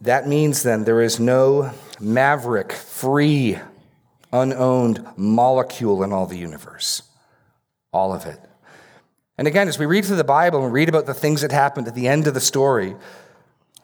that 0.00 0.28
means 0.28 0.62
then 0.62 0.84
there 0.84 1.02
is 1.02 1.18
no 1.18 1.72
maverick, 1.98 2.72
free, 2.72 3.58
unowned 4.32 5.04
molecule 5.16 6.02
in 6.02 6.12
all 6.12 6.26
the 6.26 6.38
universe. 6.38 7.02
All 7.92 8.12
of 8.12 8.26
it. 8.26 8.38
And 9.36 9.48
again, 9.48 9.68
as 9.68 9.78
we 9.78 9.86
read 9.86 10.04
through 10.04 10.16
the 10.16 10.24
Bible 10.24 10.64
and 10.64 10.72
read 10.72 10.88
about 10.88 11.06
the 11.06 11.14
things 11.14 11.40
that 11.40 11.52
happened 11.52 11.88
at 11.88 11.94
the 11.94 12.08
end 12.08 12.26
of 12.26 12.34
the 12.34 12.40
story, 12.40 12.94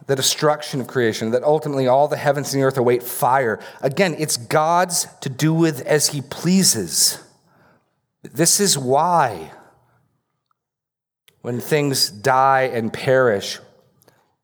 the 0.06 0.16
destruction 0.16 0.80
of 0.80 0.86
creation, 0.86 1.30
that 1.30 1.42
ultimately 1.42 1.86
all 1.86 2.08
the 2.08 2.16
heavens 2.16 2.52
and 2.52 2.62
the 2.62 2.66
earth 2.66 2.76
await 2.76 3.02
fire, 3.02 3.58
again, 3.80 4.14
it's 4.18 4.36
God's 4.36 5.06
to 5.20 5.28
do 5.28 5.54
with 5.54 5.80
as 5.86 6.08
He 6.08 6.20
pleases. 6.20 7.22
This 8.22 8.60
is 8.60 8.78
why 8.78 9.52
when 11.42 11.60
things 11.60 12.10
die 12.10 12.62
and 12.62 12.92
perish. 12.92 13.60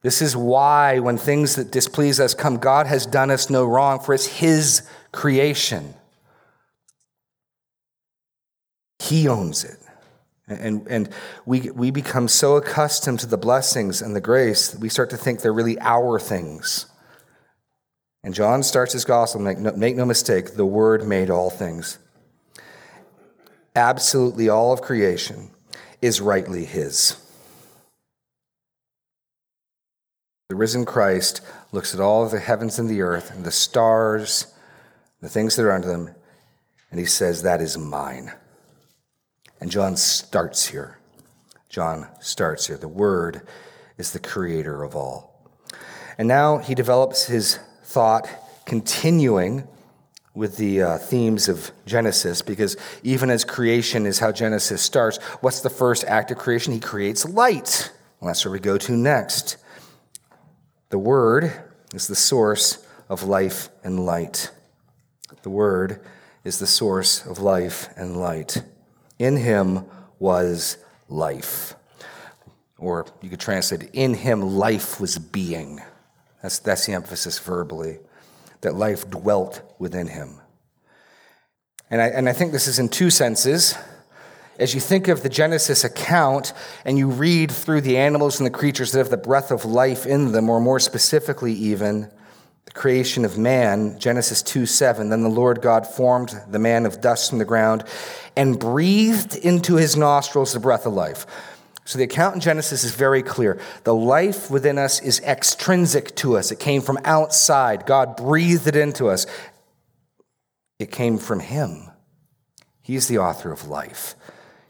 This 0.02 0.22
is 0.22 0.36
why, 0.36 0.98
when 0.98 1.18
things 1.18 1.56
that 1.56 1.70
displease 1.70 2.20
us 2.20 2.34
come, 2.34 2.56
God 2.56 2.86
has 2.86 3.04
done 3.04 3.30
us 3.30 3.50
no 3.50 3.66
wrong, 3.66 4.00
for 4.00 4.14
it's 4.14 4.26
His 4.26 4.82
creation. 5.12 5.94
He 8.98 9.28
owns 9.28 9.64
it. 9.64 9.78
And, 10.50 10.86
and 10.88 11.08
we, 11.46 11.70
we 11.70 11.90
become 11.90 12.26
so 12.26 12.56
accustomed 12.56 13.20
to 13.20 13.26
the 13.26 13.38
blessings 13.38 14.02
and 14.02 14.16
the 14.16 14.20
grace 14.20 14.70
that 14.70 14.80
we 14.80 14.88
start 14.88 15.10
to 15.10 15.16
think 15.16 15.40
they're 15.40 15.52
really 15.52 15.78
our 15.80 16.18
things. 16.18 16.86
And 18.22 18.34
John 18.34 18.62
starts 18.62 18.92
his 18.92 19.04
gospel, 19.04 19.40
make 19.40 19.58
no, 19.58 19.72
make 19.72 19.96
no 19.96 20.04
mistake, 20.04 20.54
the 20.54 20.66
Word 20.66 21.06
made 21.06 21.30
all 21.30 21.50
things. 21.50 21.98
Absolutely 23.74 24.48
all 24.48 24.72
of 24.72 24.82
creation 24.82 25.50
is 26.02 26.20
rightly 26.20 26.64
his. 26.64 27.16
The 30.48 30.56
risen 30.56 30.84
Christ 30.84 31.40
looks 31.70 31.94
at 31.94 32.00
all 32.00 32.24
of 32.24 32.32
the 32.32 32.40
heavens 32.40 32.78
and 32.78 32.90
the 32.90 33.02
earth 33.02 33.30
and 33.30 33.44
the 33.44 33.52
stars, 33.52 34.52
the 35.20 35.28
things 35.28 35.54
that 35.54 35.62
are 35.62 35.72
under 35.72 35.86
them, 35.86 36.12
and 36.90 36.98
he 36.98 37.06
says, 37.06 37.42
That 37.42 37.60
is 37.60 37.78
mine. 37.78 38.32
And 39.60 39.70
John 39.70 39.96
starts 39.96 40.66
here. 40.68 40.98
John 41.68 42.08
starts 42.20 42.66
here. 42.66 42.76
The 42.76 42.88
Word 42.88 43.42
is 43.98 44.12
the 44.12 44.18
creator 44.18 44.82
of 44.82 44.96
all. 44.96 45.50
And 46.18 46.26
now 46.26 46.58
he 46.58 46.74
develops 46.74 47.26
his 47.26 47.58
thought, 47.84 48.28
continuing 48.66 49.68
with 50.34 50.56
the 50.56 50.82
uh, 50.82 50.98
themes 50.98 51.48
of 51.48 51.72
Genesis 51.86 52.40
because 52.40 52.76
even 53.02 53.30
as 53.30 53.44
creation 53.44 54.06
is 54.06 54.18
how 54.18 54.32
Genesis 54.32 54.80
starts, 54.80 55.18
what's 55.40 55.60
the 55.60 55.70
first 55.70 56.04
act 56.04 56.30
of 56.30 56.38
creation? 56.38 56.72
He 56.72 56.80
creates 56.80 57.28
light. 57.28 57.92
Well, 58.20 58.28
that's 58.28 58.44
where 58.44 58.52
we 58.52 58.60
go 58.60 58.78
to 58.78 58.92
next. 58.92 59.56
The 60.90 60.98
Word 60.98 61.52
is 61.94 62.06
the 62.06 62.14
source 62.14 62.86
of 63.08 63.24
life 63.24 63.68
and 63.82 64.04
light. 64.06 64.50
The 65.42 65.50
Word 65.50 66.00
is 66.44 66.58
the 66.58 66.66
source 66.66 67.24
of 67.26 67.38
life 67.38 67.88
and 67.96 68.16
light. 68.16 68.62
In 69.20 69.36
Him 69.36 69.84
was 70.18 70.78
life. 71.08 71.74
Or 72.78 73.06
you 73.20 73.28
could 73.28 73.38
translate, 73.38 73.82
it, 73.82 73.90
in 73.92 74.14
Him 74.14 74.40
life 74.40 74.98
was 74.98 75.18
being. 75.18 75.80
That's, 76.42 76.58
that's 76.58 76.86
the 76.86 76.94
emphasis 76.94 77.38
verbally 77.38 77.98
that 78.62 78.74
life 78.74 79.08
dwelt 79.10 79.62
within 79.78 80.06
him. 80.06 80.40
And 81.90 82.00
I, 82.00 82.08
and 82.08 82.28
I 82.28 82.32
think 82.32 82.52
this 82.52 82.66
is 82.66 82.78
in 82.78 82.88
two 82.88 83.10
senses. 83.10 83.76
As 84.58 84.74
you 84.74 84.80
think 84.80 85.08
of 85.08 85.22
the 85.22 85.28
Genesis 85.28 85.84
account 85.84 86.52
and 86.84 86.98
you 86.98 87.08
read 87.08 87.50
through 87.50 87.80
the 87.80 87.96
animals 87.96 88.38
and 88.38 88.46
the 88.46 88.50
creatures 88.50 88.92
that 88.92 88.98
have 88.98 89.10
the 89.10 89.16
breath 89.16 89.50
of 89.50 89.64
life 89.64 90.06
in 90.06 90.32
them, 90.32 90.48
or 90.48 90.60
more 90.60 90.78
specifically, 90.78 91.52
even 91.52 92.10
the 92.64 92.72
creation 92.72 93.24
of 93.24 93.38
man, 93.38 93.98
Genesis 93.98 94.42
2 94.42 94.66
7, 94.66 95.08
then 95.08 95.22
the 95.22 95.28
Lord 95.28 95.60
God 95.62 95.86
formed 95.86 96.40
the 96.48 96.58
man 96.58 96.86
of 96.86 97.00
dust 97.00 97.30
from 97.30 97.38
the 97.38 97.44
ground 97.44 97.84
and 98.36 98.58
breathed 98.58 99.36
into 99.36 99.76
his 99.76 99.96
nostrils 99.96 100.52
the 100.52 100.60
breath 100.60 100.86
of 100.86 100.92
life. 100.92 101.26
So 101.84 101.98
the 101.98 102.04
account 102.04 102.36
in 102.36 102.40
Genesis 102.40 102.84
is 102.84 102.94
very 102.94 103.22
clear. 103.22 103.58
The 103.82 103.94
life 103.94 104.50
within 104.50 104.78
us 104.78 105.02
is 105.02 105.20
extrinsic 105.22 106.14
to 106.16 106.36
us, 106.36 106.52
it 106.52 106.60
came 106.60 106.82
from 106.82 106.98
outside. 107.04 107.86
God 107.86 108.16
breathed 108.16 108.68
it 108.68 108.76
into 108.76 109.08
us, 109.08 109.26
it 110.78 110.92
came 110.92 111.18
from 111.18 111.40
Him. 111.40 111.90
He's 112.80 113.08
the 113.08 113.18
author 113.18 113.50
of 113.50 113.68
life. 113.68 114.14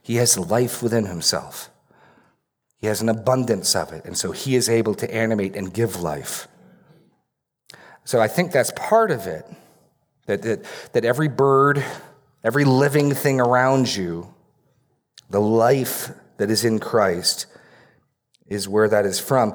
He 0.03 0.16
has 0.16 0.38
life 0.38 0.83
within 0.83 1.07
Himself, 1.07 1.70
He 2.79 2.87
has 2.87 3.03
an 3.03 3.11
abundance 3.11 3.76
of 3.76 3.92
it, 3.92 4.05
and 4.07 4.16
so 4.16 4.33
He 4.33 4.57
is 4.57 4.68
able 4.68 4.94
to 4.94 5.14
animate 5.14 5.55
and 5.55 5.74
give 5.74 6.00
life. 6.00 6.48
So 8.11 8.20
I 8.20 8.27
think 8.27 8.51
that's 8.51 8.73
part 8.75 9.12
of 9.12 9.29
it. 9.29 9.46
That, 10.27 10.42
that, 10.42 10.64
that 10.94 11.05
every 11.05 11.29
bird, 11.29 11.85
every 12.42 12.64
living 12.64 13.14
thing 13.14 13.40
around 13.40 13.94
you, 13.94 14.35
the 15.31 15.40
life 15.40 16.11
that 16.38 16.51
is 16.51 16.64
in 16.64 16.81
Christ 16.81 17.46
is 18.49 18.68
where 18.68 18.88
that 18.88 19.07
is 19.07 19.20
from. 19.20 19.55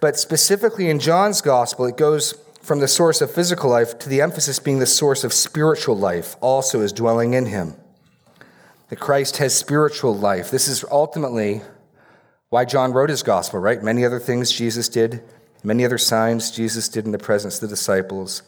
But 0.00 0.16
specifically 0.16 0.88
in 0.88 0.98
John's 0.98 1.42
gospel, 1.42 1.84
it 1.84 1.98
goes 1.98 2.32
from 2.62 2.80
the 2.80 2.88
source 2.88 3.20
of 3.20 3.30
physical 3.30 3.68
life 3.68 3.98
to 3.98 4.08
the 4.08 4.22
emphasis 4.22 4.58
being 4.58 4.78
the 4.78 4.86
source 4.86 5.22
of 5.22 5.34
spiritual 5.34 5.94
life, 5.94 6.36
also 6.40 6.80
is 6.80 6.94
dwelling 6.94 7.34
in 7.34 7.44
him. 7.44 7.74
That 8.88 8.98
Christ 8.98 9.36
has 9.36 9.54
spiritual 9.54 10.16
life. 10.16 10.50
This 10.50 10.68
is 10.68 10.86
ultimately 10.90 11.60
why 12.48 12.64
John 12.64 12.94
wrote 12.94 13.10
his 13.10 13.22
gospel, 13.22 13.60
right? 13.60 13.82
Many 13.82 14.06
other 14.06 14.20
things 14.20 14.50
Jesus 14.50 14.88
did, 14.88 15.22
many 15.64 15.84
other 15.84 15.98
signs 15.98 16.50
Jesus 16.50 16.88
did 16.88 17.04
in 17.04 17.12
the 17.12 17.18
presence 17.18 17.56
of 17.56 17.62
the 17.62 17.74
disciples 17.74 18.42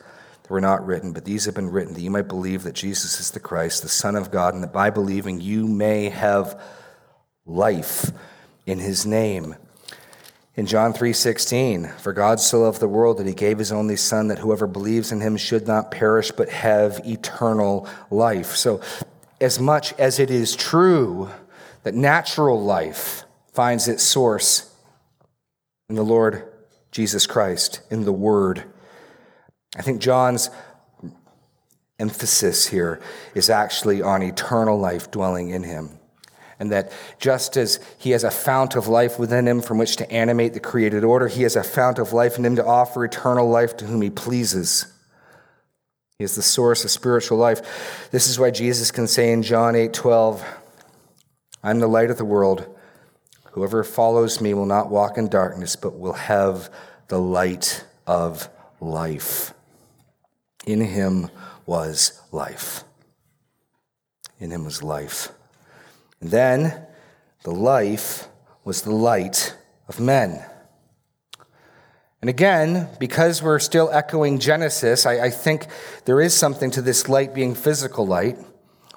were 0.53 0.61
not 0.61 0.87
written, 0.87 1.13
but 1.13 1.25
these 1.25 1.47
have 1.47 1.55
been 1.55 1.71
written 1.71 1.95
that 1.95 2.03
you 2.03 2.11
might 2.11 2.29
believe 2.29 2.63
that 2.63 2.75
Jesus 2.75 3.19
is 3.19 3.31
the 3.31 3.41
Christ, 3.41 3.83
the 3.83 3.89
Son 3.89 4.15
of 4.15 4.31
God, 4.31 4.53
and 4.53 4.63
that 4.63 4.73
by 4.73 4.91
believing 4.91 5.41
you 5.41 5.67
may 5.67 6.11
have 6.11 6.61
life 7.47 8.13
in 8.67 8.79
his 8.79 9.07
name. 9.07 9.57
In 10.55 10.67
John 10.67 10.93
3:16, 10.93 11.91
for 11.99 12.13
God 12.13 12.39
so 12.39 12.61
loved 12.61 12.81
the 12.81 12.87
world 12.87 13.17
that 13.17 13.27
he 13.27 13.33
gave 13.33 13.59
his 13.59 13.73
only 13.73 13.97
son 13.97 14.29
that 14.29 14.41
whoever 14.41 14.67
believes 14.67 15.11
in 15.11 15.23
him 15.23 15.39
should 15.39 15.67
not 15.67 15.91
perish 15.91 16.31
but 16.31 16.51
have 16.51 17.01
eternal 17.07 17.89
life. 18.11 18.55
So 18.55 18.83
as 19.41 19.59
much 19.59 19.95
as 19.99 20.19
it 20.19 20.31
is 20.31 20.55
true 20.55 21.31
that 21.83 21.95
natural 21.95 22.63
life 22.63 23.25
finds 23.53 23.89
its 23.89 24.03
source 24.03 24.71
in 25.89 25.95
the 25.95 26.05
Lord 26.05 26.52
Jesus 26.93 27.27
Christ, 27.27 27.81
in 27.91 28.05
the 28.05 28.13
Word. 28.13 28.65
I 29.77 29.83
think 29.83 30.01
John's 30.01 30.51
emphasis 31.99 32.69
here 32.69 33.01
is 33.35 33.49
actually 33.49 34.03
on 34.03 34.23
eternal 34.23 34.79
life 34.79 35.11
dwelling 35.11 35.51
in 35.51 35.63
him. 35.63 35.99
And 36.59 36.71
that 36.71 36.93
just 37.19 37.57
as 37.57 37.81
he 37.99 38.11
has 38.11 38.23
a 38.23 38.31
fount 38.31 38.77
of 38.77 38.87
life 38.87 39.19
within 39.19 39.49
him 39.49 39.63
from 39.63 39.79
which 39.79 39.97
to 39.97 40.11
animate 40.13 40.53
the 40.55 40.61
created 40.61 41.03
order, 41.03 41.27
he 41.27 41.43
has 41.43 41.57
a 41.57 41.65
fount 41.65 41.99
of 41.99 42.13
life 42.13 42.39
in 42.39 42.45
him 42.45 42.57
to 42.57 42.65
offer 42.65 43.05
eternal 43.05 43.49
life 43.49 43.77
to 43.79 43.87
whom 43.87 44.03
he 44.03 44.11
pleases. 44.11 44.87
He 46.19 46.25
is 46.25 46.37
the 46.37 46.43
source 46.43 46.85
of 46.85 46.91
spiritual 46.91 47.39
life. 47.39 48.09
This 48.13 48.29
is 48.29 48.39
why 48.39 48.51
Jesus 48.51 48.91
can 48.91 49.09
say 49.09 49.33
in 49.33 49.43
John 49.43 49.75
8 49.75 49.93
12, 49.93 50.45
I'm 51.65 51.81
the 51.81 51.89
light 51.89 52.11
of 52.11 52.19
the 52.19 52.25
world. 52.25 52.67
Whoever 53.53 53.85
follows 53.85 54.41
me 54.41 54.55
will 54.55 54.67
not 54.67 54.91
walk 54.91 55.19
in 55.19 55.29
darkness, 55.29 55.77
but 55.77 55.99
will 55.99 56.15
have 56.15 56.71
the 57.09 57.19
light 57.19 57.85
of 58.07 58.49
life. 58.81 59.53
In 60.67 60.81
him 60.81 61.29
was 61.67 62.21
life. 62.33 62.85
In 64.39 64.51
him 64.51 64.65
was 64.65 64.83
life. 64.83 65.29
And 66.21 66.31
then 66.31 66.87
the 67.45 67.51
life 67.51 68.29
was 68.65 68.83
the 68.83 68.95
light 68.95 69.55
of 69.89 70.01
men. 70.01 70.43
And 72.23 72.31
again, 72.31 72.89
because 73.01 73.43
we're 73.43 73.59
still 73.59 73.91
echoing 73.91 74.39
Genesis, 74.39 75.05
I, 75.05 75.25
I, 75.25 75.31
think 75.31 75.67
there 76.05 76.21
is 76.21 76.33
something 76.33 76.71
to 76.71 76.81
this 76.81 77.09
light 77.09 77.35
being 77.35 77.57
physical 77.57 78.07
light. 78.07 78.39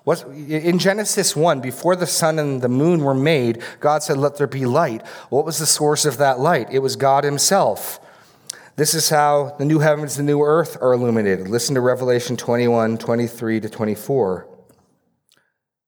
In 0.07 0.77
Genesis 0.77 1.35
1, 1.35 1.61
before 1.61 1.95
the 1.95 2.05
sun 2.05 2.37
and 2.37 2.61
the 2.61 2.69
moon 2.69 3.03
were 3.03 3.15
made, 3.15 3.63
God 3.79 4.03
said, 4.03 4.17
Let 4.17 4.37
there 4.37 4.45
be 4.45 4.65
light. 4.65 5.05
What 5.29 5.45
was 5.45 5.57
the 5.57 5.65
source 5.65 6.05
of 6.05 6.17
that 6.17 6.39
light? 6.39 6.67
It 6.71 6.79
was 6.79 6.95
God 6.95 7.23
Himself. 7.23 7.99
This 8.75 8.93
is 8.93 9.09
how 9.09 9.55
the 9.57 9.65
new 9.65 9.79
heavens 9.79 10.19
and 10.19 10.27
the 10.27 10.33
new 10.33 10.41
earth 10.41 10.77
are 10.81 10.93
illuminated. 10.93 11.47
Listen 11.47 11.75
to 11.75 11.81
Revelation 11.81 12.37
21 12.37 12.97
23 12.97 13.61
to 13.61 13.69
24. 13.69 14.47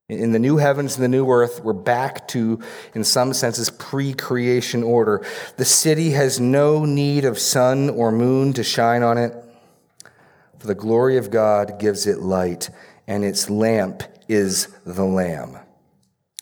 In 0.10 0.32
the 0.32 0.40
new 0.40 0.56
heavens 0.56 0.96
and 0.96 1.04
the 1.04 1.10
new 1.10 1.30
earth, 1.30 1.62
we're 1.66 1.74
back 1.74 2.30
to, 2.30 2.62
in 2.96 3.04
some 3.04 3.34
senses, 3.34 3.70
pre 3.70 4.14
creation 4.14 4.82
order. 4.82 5.26
The 5.58 5.66
city 5.66 6.12
has 6.12 6.40
no 6.40 6.86
need 6.86 7.26
of 7.26 7.38
sun 7.38 7.90
or 7.90 8.10
moon 8.14 8.54
to 8.54 8.64
shine 8.64 9.04
on 9.04 9.18
it, 9.18 9.36
for 10.60 10.68
the 10.68 10.76
glory 10.76 11.18
of 11.18 11.30
God 11.30 11.78
gives 11.78 12.08
it 12.08 12.20
light, 12.20 12.70
and 13.08 13.24
its 13.24 13.50
lamp 13.50 14.04
is 14.28 14.67
the 14.86 15.06
Lamb. 15.06 15.58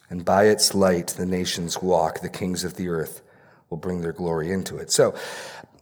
And 0.09 0.25
by 0.25 0.45
its 0.45 0.73
light, 0.75 1.07
the 1.07 1.25
nations 1.25 1.81
walk, 1.81 2.21
the 2.21 2.29
kings 2.29 2.63
of 2.63 2.75
the 2.75 2.89
earth 2.89 3.21
will 3.69 3.77
bring 3.77 4.01
their 4.01 4.13
glory 4.13 4.51
into 4.51 4.77
it. 4.77 4.91
So 4.91 5.15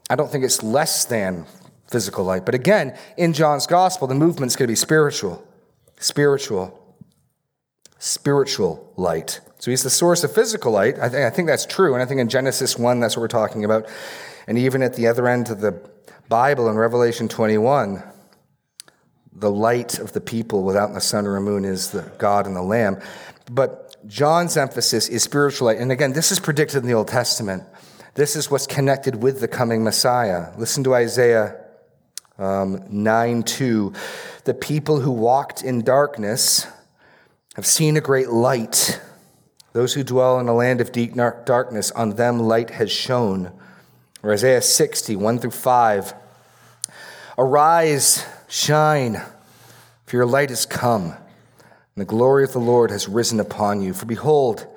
I 0.09 0.15
don't 0.15 0.31
think 0.31 0.43
it's 0.43 0.63
less 0.63 1.05
than 1.05 1.45
physical 1.87 2.23
light. 2.25 2.45
But 2.45 2.55
again, 2.55 2.97
in 3.17 3.33
John's 3.33 3.67
gospel, 3.67 4.07
the 4.07 4.15
movement's 4.15 4.55
going 4.55 4.67
to 4.67 4.71
be 4.71 4.75
spiritual. 4.75 5.45
Spiritual 5.99 6.79
spiritual 8.03 8.91
light. 8.97 9.39
So 9.59 9.71
he's 9.71 9.83
the 9.83 9.89
source 9.89 10.25
of 10.25 10.35
physical 10.35 10.73
light. 10.73 10.99
I 10.99 11.07
think, 11.07 11.25
I 11.25 11.29
think 11.29 11.47
that's 11.47 11.65
true. 11.65 11.93
And 11.93 12.03
I 12.03 12.05
think 12.05 12.19
in 12.19 12.27
Genesis 12.27 12.77
1, 12.77 12.99
that's 12.99 13.15
what 13.15 13.21
we're 13.21 13.29
talking 13.29 13.63
about. 13.63 13.87
And 14.45 14.57
even 14.57 14.83
at 14.83 14.95
the 14.95 15.07
other 15.07 15.25
end 15.25 15.49
of 15.49 15.61
the 15.61 15.89
Bible 16.27 16.67
in 16.67 16.75
Revelation 16.75 17.29
21, 17.29 18.03
the 19.35 19.51
light 19.51 19.99
of 19.99 20.13
the 20.13 20.21
people 20.21 20.63
without 20.63 20.93
the 20.93 21.01
sun 21.01 21.25
or 21.25 21.39
moon 21.39 21.65
is 21.65 21.91
the 21.91 22.03
God 22.17 22.45
and 22.45 22.55
the 22.55 22.61
Lamb. 22.61 23.01
But 23.51 23.95
John's 24.07 24.57
emphasis 24.57 25.09
is 25.09 25.23
spiritual 25.23 25.67
light. 25.67 25.77
And 25.77 25.91
again, 25.91 26.13
this 26.13 26.31
is 26.31 26.39
predicted 26.39 26.83
in 26.83 26.87
the 26.87 26.93
Old 26.93 27.07
Testament. 27.07 27.63
This 28.15 28.35
is 28.35 28.51
what's 28.51 28.67
connected 28.67 29.21
with 29.21 29.39
the 29.39 29.47
coming 29.47 29.83
Messiah. 29.83 30.51
Listen 30.57 30.83
to 30.83 30.93
Isaiah 30.93 31.59
um, 32.37 32.83
9 32.89 33.43
2. 33.43 33.93
The 34.43 34.53
people 34.53 34.99
who 34.99 35.11
walked 35.11 35.63
in 35.63 35.81
darkness 35.81 36.67
have 37.55 37.65
seen 37.65 37.97
a 37.97 38.01
great 38.01 38.29
light. 38.29 39.01
Those 39.73 39.93
who 39.93 40.03
dwell 40.03 40.39
in 40.39 40.47
a 40.47 40.53
land 40.53 40.81
of 40.81 40.91
deep 40.91 41.15
darkness, 41.15 41.91
on 41.91 42.11
them 42.11 42.39
light 42.39 42.71
has 42.71 42.91
shone. 42.91 43.51
Or 44.21 44.31
Isaiah 44.31 44.61
60, 44.61 45.15
1 45.15 45.39
through 45.39 45.51
5. 45.51 46.13
Arise, 47.37 48.25
shine, 48.53 49.19
for 50.05 50.15
your 50.15 50.27
light 50.27 50.49
has 50.49 50.67
come, 50.67 51.05
and 51.05 51.17
the 51.95 52.05
glory 52.05 52.43
of 52.43 52.53
the 52.53 52.59
Lord 52.59 52.91
has 52.91 53.09
risen 53.09 53.39
upon 53.39 53.81
you. 53.81 53.93
For 53.93 54.05
behold, 54.05 54.67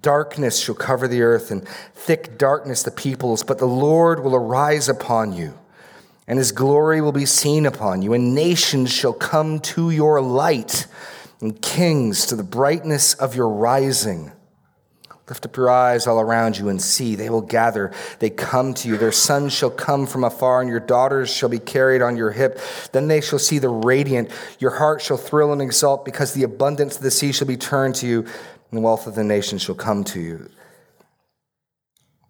darkness 0.00 0.58
shall 0.58 0.74
cover 0.74 1.06
the 1.06 1.22
earth, 1.22 1.52
and 1.52 1.66
thick 1.94 2.36
darkness 2.36 2.82
the 2.82 2.90
peoples, 2.90 3.44
but 3.44 3.58
the 3.58 3.66
Lord 3.66 4.24
will 4.24 4.34
arise 4.34 4.88
upon 4.88 5.32
you, 5.32 5.56
and 6.26 6.38
his 6.40 6.50
glory 6.50 7.00
will 7.00 7.12
be 7.12 7.24
seen 7.24 7.66
upon 7.66 8.02
you, 8.02 8.14
and 8.14 8.34
nations 8.34 8.90
shall 8.90 9.12
come 9.12 9.60
to 9.60 9.90
your 9.90 10.20
light 10.20 10.88
and 11.40 11.62
kings 11.62 12.26
to 12.26 12.34
the 12.34 12.42
brightness 12.42 13.14
of 13.14 13.36
your 13.36 13.48
rising. 13.48 14.32
Lift 15.30 15.46
up 15.46 15.56
your 15.56 15.70
eyes 15.70 16.08
all 16.08 16.20
around 16.20 16.58
you 16.58 16.68
and 16.68 16.82
see. 16.82 17.14
They 17.14 17.30
will 17.30 17.40
gather. 17.40 17.92
They 18.18 18.30
come 18.30 18.74
to 18.74 18.88
you. 18.88 18.96
Their 18.96 19.12
sons 19.12 19.52
shall 19.52 19.70
come 19.70 20.04
from 20.04 20.24
afar, 20.24 20.60
and 20.60 20.68
your 20.68 20.80
daughters 20.80 21.32
shall 21.32 21.48
be 21.48 21.60
carried 21.60 22.02
on 22.02 22.16
your 22.16 22.32
hip. 22.32 22.60
Then 22.90 23.06
they 23.06 23.20
shall 23.20 23.38
see 23.38 23.60
the 23.60 23.68
radiant. 23.68 24.32
Your 24.58 24.72
heart 24.72 25.00
shall 25.00 25.16
thrill 25.16 25.52
and 25.52 25.62
exult, 25.62 26.04
because 26.04 26.34
the 26.34 26.42
abundance 26.42 26.96
of 26.96 27.04
the 27.04 27.12
sea 27.12 27.30
shall 27.30 27.46
be 27.46 27.56
turned 27.56 27.94
to 27.96 28.08
you, 28.08 28.22
and 28.22 28.72
the 28.72 28.80
wealth 28.80 29.06
of 29.06 29.14
the 29.14 29.22
nations 29.22 29.62
shall 29.62 29.76
come 29.76 30.02
to 30.02 30.18
you. 30.18 30.50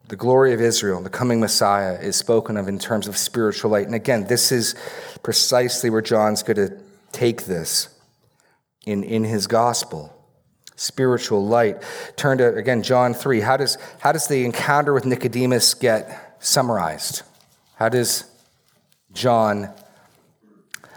The 0.08 0.16
glory 0.16 0.52
of 0.52 0.60
Israel, 0.60 1.00
the 1.02 1.08
coming 1.08 1.40
Messiah, 1.40 1.98
is 1.98 2.16
spoken 2.16 2.58
of 2.58 2.68
in 2.68 2.78
terms 2.78 3.08
of 3.08 3.16
spiritual 3.16 3.70
light. 3.70 3.86
And 3.86 3.94
again, 3.94 4.26
this 4.26 4.52
is 4.52 4.74
precisely 5.22 5.88
where 5.88 6.02
John's 6.02 6.42
going 6.42 6.56
to 6.58 6.76
take 7.12 7.44
this 7.44 7.88
in, 8.84 9.04
in 9.04 9.24
his 9.24 9.46
gospel 9.46 10.19
spiritual 10.80 11.44
light. 11.44 11.82
Turn 12.16 12.38
to 12.38 12.54
again 12.54 12.82
john 12.82 13.12
3 13.12 13.40
how 13.40 13.58
does 13.58 13.76
how 13.98 14.12
does 14.12 14.28
the 14.28 14.46
encounter 14.46 14.94
with 14.94 15.04
nicodemus 15.04 15.74
get 15.74 16.38
summarized? 16.40 17.22
How 17.74 17.90
does 17.90 18.24
john 19.12 19.68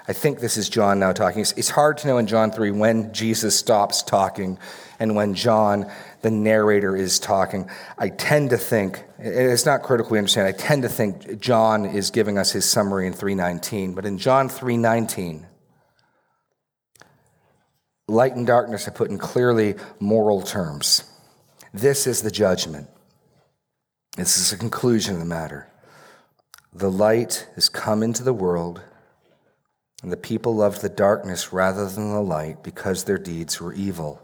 i 0.08 0.13
think 0.13 0.39
this 0.39 0.56
is 0.56 0.69
john 0.69 1.00
now 1.00 1.12
talking. 1.12 1.41
It's, 1.41 1.69
hard 1.69 1.98
to 1.98 2.08
know 2.08 2.17
in 2.17 2.28
john 2.28 2.50
3 2.50 2.72
when 2.72 3.13
jesus 3.13 3.60
stops 3.60 4.04
talking 4.04 4.58
and 5.00 5.17
when 5.17 5.34
john 5.34 5.91
the 6.22 6.32
narrator 6.32 6.96
is 6.96 7.19
talking. 7.19 7.69
I 7.98 8.08
tend 8.08 8.52
to 8.52 8.58
think 8.58 9.04
it's 9.19 9.65
not 9.65 9.84
critically 9.84 10.17
understand 10.17 10.48
i 10.48 10.54
tend 10.54 10.84
to 10.84 10.89
think 10.89 11.41
john 11.41 11.86
is 11.86 12.10
giving 12.10 12.38
us 12.38 12.54
his 12.54 12.63
summary 12.63 13.06
in 13.06 13.12
319 13.12 13.96
but 13.96 14.06
in 14.06 14.17
john 14.17 14.48
319 14.48 15.46
Light 18.08 18.36
and 18.36 18.46
darkness 18.46 18.88
are 18.88 18.92
put 18.92 19.10
in 19.10 19.18
clearly 19.18 19.76
moral 20.00 20.42
terms. 20.42 21.04
This 21.74 22.06
is 22.06 22.22
the 22.22 22.32
judgment. 22.32 22.88
This 24.18 24.38
is 24.38 24.52
the 24.52 24.58
conclusion 24.58 25.16
of 25.16 25.20
the 25.20 25.26
matter. 25.26 25.68
The 26.74 26.92
light 26.92 27.48
has 27.56 27.70
come 27.70 28.04
into 28.04 28.24
the 28.24 28.34
world, 28.34 28.82
and 30.02 30.12
the 30.12 30.18
people 30.18 30.56
loved 30.56 30.82
the 30.82 30.89
darkness 30.89 31.54
rather 31.54 31.88
than 31.88 32.12
the 32.12 32.22
light 32.22 32.63
because 32.63 33.04
their 33.04 33.18
deeds 33.18 33.62
were 33.62 33.74
evil. 33.74 34.22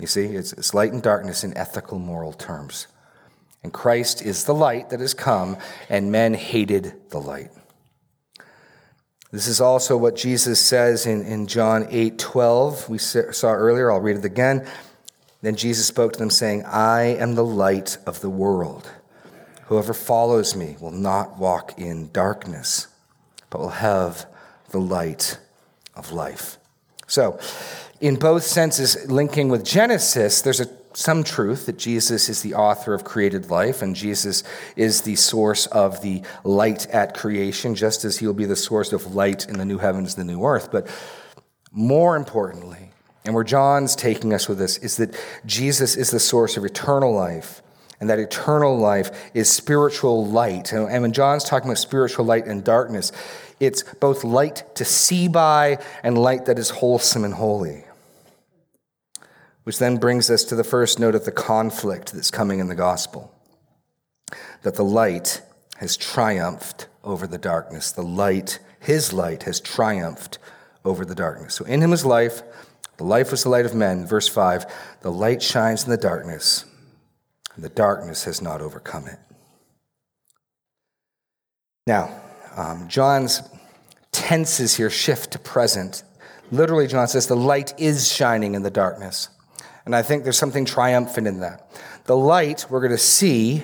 You 0.00 0.06
see, 0.06 0.26
it's, 0.26 0.52
it's 0.52 0.74
light 0.74 0.92
and 0.92 1.02
darkness 1.02 1.42
in 1.42 1.56
ethical, 1.56 1.98
moral 1.98 2.32
terms. 2.32 2.86
And 3.62 3.72
Christ 3.72 4.22
is 4.22 4.44
the 4.44 4.54
light 4.54 4.90
that 4.90 5.00
has 5.00 5.14
come, 5.14 5.56
and 5.88 6.12
men 6.12 6.34
hated 6.34 7.10
the 7.10 7.18
light. 7.20 7.50
This 9.32 9.48
is 9.48 9.60
also 9.60 9.96
what 9.96 10.16
Jesus 10.16 10.60
says 10.60 11.04
in, 11.06 11.22
in 11.22 11.46
John 11.46 11.86
8 11.90 12.18
12. 12.18 12.88
We 12.88 12.98
saw 12.98 13.52
earlier, 13.52 13.90
I'll 13.90 14.00
read 14.00 14.16
it 14.16 14.24
again. 14.24 14.66
Then 15.42 15.56
Jesus 15.56 15.86
spoke 15.86 16.12
to 16.14 16.18
them, 16.18 16.30
saying, 16.30 16.64
I 16.64 17.02
am 17.02 17.34
the 17.34 17.44
light 17.44 17.98
of 18.06 18.20
the 18.20 18.30
world. 18.30 18.90
Whoever 19.66 19.92
follows 19.92 20.54
me 20.56 20.76
will 20.80 20.92
not 20.92 21.38
walk 21.38 21.78
in 21.78 22.10
darkness, 22.12 22.86
but 23.50 23.60
will 23.60 23.68
have 23.68 24.26
the 24.70 24.78
light 24.78 25.38
of 25.94 26.12
life. 26.12 26.58
So, 27.06 27.38
in 28.00 28.16
both 28.16 28.44
senses, 28.44 29.10
linking 29.10 29.48
with 29.48 29.64
Genesis, 29.64 30.42
there's 30.42 30.60
a 30.60 30.68
some 30.96 31.22
truth 31.22 31.66
that 31.66 31.76
Jesus 31.76 32.30
is 32.30 32.40
the 32.40 32.54
author 32.54 32.94
of 32.94 33.04
created 33.04 33.50
life 33.50 33.82
and 33.82 33.94
Jesus 33.94 34.42
is 34.76 35.02
the 35.02 35.14
source 35.14 35.66
of 35.66 36.00
the 36.00 36.22
light 36.42 36.86
at 36.88 37.14
creation, 37.14 37.74
just 37.74 38.04
as 38.06 38.16
he'll 38.16 38.32
be 38.32 38.46
the 38.46 38.56
source 38.56 38.94
of 38.94 39.14
light 39.14 39.46
in 39.46 39.58
the 39.58 39.66
new 39.66 39.78
heavens, 39.78 40.16
and 40.16 40.26
the 40.26 40.32
new 40.32 40.42
earth. 40.42 40.72
But 40.72 40.88
more 41.70 42.16
importantly, 42.16 42.92
and 43.26 43.34
where 43.34 43.44
John's 43.44 43.94
taking 43.94 44.32
us 44.32 44.48
with 44.48 44.58
this, 44.58 44.78
is 44.78 44.96
that 44.96 45.14
Jesus 45.44 45.96
is 45.96 46.10
the 46.10 46.20
source 46.20 46.56
of 46.56 46.64
eternal 46.64 47.14
life. 47.14 47.62
And 47.98 48.10
that 48.10 48.18
eternal 48.18 48.76
life 48.76 49.30
is 49.32 49.48
spiritual 49.48 50.26
light. 50.26 50.72
And 50.72 51.02
when 51.02 51.12
John's 51.12 51.44
talking 51.44 51.70
about 51.70 51.78
spiritual 51.78 52.26
light 52.26 52.46
and 52.46 52.62
darkness, 52.62 53.10
it's 53.58 53.82
both 54.00 54.22
light 54.22 54.64
to 54.76 54.84
see 54.84 55.28
by 55.28 55.78
and 56.02 56.18
light 56.18 56.44
that 56.44 56.58
is 56.58 56.68
wholesome 56.68 57.24
and 57.24 57.32
holy. 57.32 57.85
Which 59.66 59.80
then 59.80 59.96
brings 59.96 60.30
us 60.30 60.44
to 60.44 60.54
the 60.54 60.62
first 60.62 61.00
note 61.00 61.16
of 61.16 61.24
the 61.24 61.32
conflict 61.32 62.12
that's 62.12 62.30
coming 62.30 62.60
in 62.60 62.68
the 62.68 62.76
gospel. 62.76 63.32
that 64.62 64.76
the 64.76 64.84
light 64.84 65.42
has 65.78 65.96
triumphed 65.96 66.86
over 67.02 67.26
the 67.26 67.38
darkness. 67.38 67.90
The 67.90 68.02
light, 68.02 68.60
his 68.78 69.12
light, 69.12 69.42
has 69.42 69.58
triumphed 69.58 70.38
over 70.84 71.04
the 71.04 71.16
darkness. 71.16 71.54
So 71.54 71.64
in 71.64 71.82
him 71.82 71.92
is 71.92 72.04
life. 72.04 72.42
The 72.96 73.04
life 73.04 73.32
was 73.32 73.42
the 73.42 73.48
light 73.48 73.66
of 73.66 73.74
men. 73.74 74.06
Verse 74.06 74.28
5 74.28 74.66
The 75.00 75.10
light 75.10 75.42
shines 75.42 75.82
in 75.82 75.90
the 75.90 75.96
darkness, 75.96 76.64
and 77.56 77.64
the 77.64 77.68
darkness 77.68 78.22
has 78.24 78.40
not 78.40 78.60
overcome 78.60 79.08
it. 79.08 79.18
Now, 81.88 82.20
um, 82.56 82.86
John's 82.86 83.42
tenses 84.12 84.76
here 84.76 84.90
shift 84.90 85.32
to 85.32 85.40
present. 85.40 86.04
Literally, 86.52 86.86
John 86.86 87.08
says, 87.08 87.26
The 87.26 87.36
light 87.36 87.74
is 87.78 88.12
shining 88.12 88.54
in 88.54 88.62
the 88.62 88.70
darkness. 88.70 89.28
And 89.86 89.94
I 89.94 90.02
think 90.02 90.24
there's 90.24 90.36
something 90.36 90.64
triumphant 90.64 91.26
in 91.26 91.40
that. 91.40 91.70
The 92.04 92.16
light, 92.16 92.66
we're 92.68 92.80
going 92.80 92.92
to 92.92 92.98
see, 92.98 93.62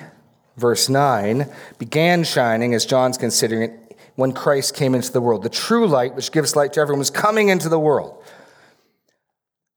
verse 0.57 0.89
9, 0.89 1.47
began 1.77 2.23
shining 2.23 2.73
as 2.73 2.85
John's 2.85 3.17
considering 3.17 3.61
it 3.63 3.97
when 4.15 4.31
Christ 4.31 4.75
came 4.75 4.95
into 4.95 5.11
the 5.11 5.21
world. 5.21 5.43
The 5.43 5.49
true 5.49 5.85
light, 5.85 6.15
which 6.15 6.31
gives 6.31 6.55
light 6.55 6.73
to 6.73 6.79
everyone, 6.79 6.99
was 6.99 7.11
coming 7.11 7.49
into 7.49 7.67
the 7.69 7.79
world. 7.79 8.23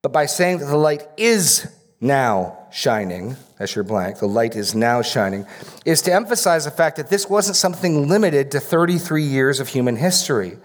But 0.03 0.13
by 0.13 0.27
saying 0.27 0.59
that 0.59 0.67
the 0.67 0.77
light 0.77 1.07
is 1.17 1.67
now 2.01 2.59
shining, 2.71 3.37
as 3.59 3.75
your 3.75 3.83
blank, 3.83 4.19
the 4.19 4.29
light 4.29 4.55
is 4.55 4.75
now 4.75 5.03
shining, 5.03 5.47
is 5.85 6.03
to 6.03 6.13
emphasize 6.13 6.65
the 6.65 6.71
fact 6.71 6.97
that 6.97 7.11
this 7.11 7.29
wasn't 7.29 7.57
something 7.57 8.09
limited 8.09 8.53
to 8.53 8.61
33 8.61 9.25
years 9.25 9.59
of 9.59 9.69
human 9.69 9.97
history, 9.97 10.59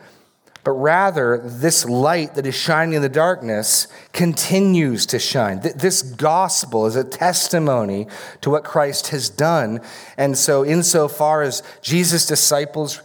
but 0.63 0.71
rather 0.71 1.41
this 1.43 1.85
light 1.85 2.35
that 2.35 2.45
is 2.45 2.55
shining 2.55 2.93
in 2.93 3.01
the 3.01 3.09
darkness 3.09 3.87
continues 4.13 5.05
to 5.07 5.17
shine. 5.17 5.59
This 5.59 6.01
gospel 6.01 6.85
is 6.85 6.95
a 6.95 7.03
testimony 7.03 8.07
to 8.41 8.49
what 8.49 8.63
Christ 8.63 9.07
has 9.07 9.29
done. 9.29 9.81
And 10.17 10.37
so, 10.37 10.63
insofar 10.63 11.41
as 11.41 11.63
Jesus' 11.81 12.27
disciples 12.27 13.01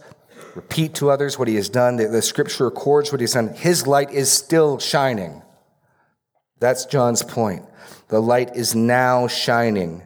repeat 0.55 0.95
to 0.95 1.09
others 1.09 1.39
what 1.39 1.47
he 1.47 1.55
has 1.55 1.69
done, 1.69 1.97
the, 1.97 2.21
scripture 2.21 2.65
records 2.65 3.11
what 3.11 3.21
he's 3.21 3.33
done, 3.33 3.49
his 3.49 3.87
light 3.87 4.11
is 4.11 4.31
still 4.31 4.77
shining. 4.77 5.41
That's 6.59 6.85
John's 6.85 7.23
point. 7.23 7.63
The 8.09 8.19
light 8.19 8.55
is 8.55 8.75
now 8.75 9.27
shining 9.27 10.03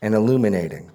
and 0.00 0.14
illuminating. 0.14 0.90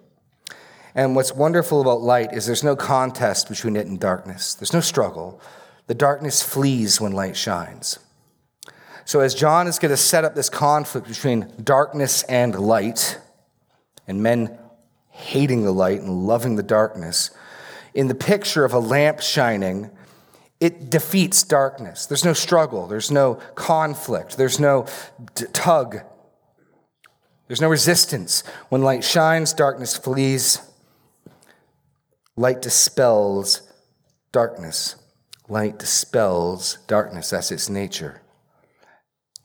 And 0.96 1.16
what's 1.16 1.34
wonderful 1.34 1.80
about 1.80 2.02
light 2.02 2.34
is 2.34 2.46
there's 2.46 2.64
no 2.64 2.76
contest 2.76 3.48
between 3.50 3.76
it 3.76 3.88
and 3.88 4.00
darkness, 4.00 4.56
there's 4.56 4.74
no 4.74 4.82
struggle. 4.82 5.42
The 5.88 5.96
darkness 5.96 6.44
flees 6.44 7.02
when 7.02 7.12
light 7.12 7.36
shines. 7.36 8.00
So, 9.06 9.22
as 9.22 9.34
John 9.34 9.68
is 9.68 9.80
going 9.80 9.92
to 9.92 9.98
set 9.98 10.26
up 10.26 10.36
this 10.36 10.50
conflict 10.50 11.08
between 11.08 11.52
darkness 11.64 12.24
and 12.24 12.54
light, 12.60 13.20
and 14.06 14.22
men 14.22 14.58
hating 15.10 15.64
the 15.64 15.72
light 15.72 16.02
and 16.02 16.28
loving 16.28 16.58
the 16.58 16.64
darkness, 16.64 17.32
in 17.94 18.08
the 18.08 18.16
picture 18.16 18.66
of 18.66 18.74
a 18.74 18.80
lamp 18.80 19.22
shining, 19.22 19.90
it 20.60 20.90
defeats 20.90 21.44
darkness. 21.44 22.06
There's 22.06 22.26
no 22.26 22.34
struggle, 22.34 22.88
there's 22.88 23.10
no 23.10 23.36
conflict, 23.56 24.38
there's 24.38 24.60
no 24.60 24.88
d- 25.36 25.46
tug 25.54 26.02
there's 27.48 27.62
no 27.62 27.70
resistance. 27.70 28.44
When 28.70 28.82
light 28.82 29.04
shines, 29.04 29.54
darkness 29.54 29.98
flees. 29.98 30.62
Light 32.36 32.62
dispels 32.62 33.62
darkness. 34.32 34.96
Light 35.50 35.80
dispels 35.80 36.80
darkness. 36.88 37.30
That's 37.30 37.52
its 37.52 37.70
nature. 37.70 38.22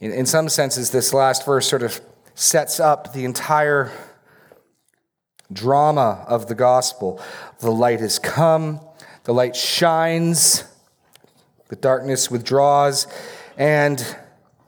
In, 0.00 0.12
in 0.12 0.26
some 0.26 0.48
senses, 0.48 0.90
this 0.90 1.14
last 1.14 1.46
verse 1.46 1.68
sort 1.68 1.82
of 1.82 2.00
sets 2.34 2.80
up 2.80 3.12
the 3.12 3.24
entire 3.24 3.92
drama 5.52 6.24
of 6.26 6.48
the 6.48 6.54
gospel. 6.54 7.20
The 7.60 7.70
light 7.70 8.00
has 8.00 8.18
come, 8.18 8.80
the 9.24 9.34
light 9.34 9.54
shines, 9.54 10.64
the 11.68 11.76
darkness 11.76 12.30
withdraws, 12.30 13.06
and 13.56 14.04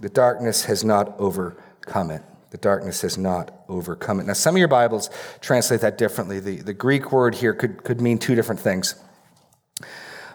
the 0.01 0.09
darkness 0.09 0.67
has 0.67 0.85
not 0.85 1.19
overcome 1.19 2.11
it. 2.11 2.23
The 2.51 2.59
darkness 2.59 3.01
has 3.01 3.19
not 3.19 3.65
overcome 3.69 4.21
it. 4.21 4.27
Now, 4.27 4.35
some 4.35 4.55
of 4.55 4.59
your 4.59 4.69
Bibles 4.69 5.11
translate 5.41 5.81
that 5.81 5.99
differently. 5.99 6.39
The, 6.39 6.59
the 6.59 6.75
Greek 6.75 7.11
word 7.11 7.35
here 7.35 7.53
could, 7.53 7.83
could 7.83 8.01
mean 8.01 8.19
two 8.19 8.37
different 8.37 8.61
things. 8.61 8.95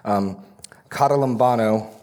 Um, 0.04 0.44
katalambano, 0.90 1.94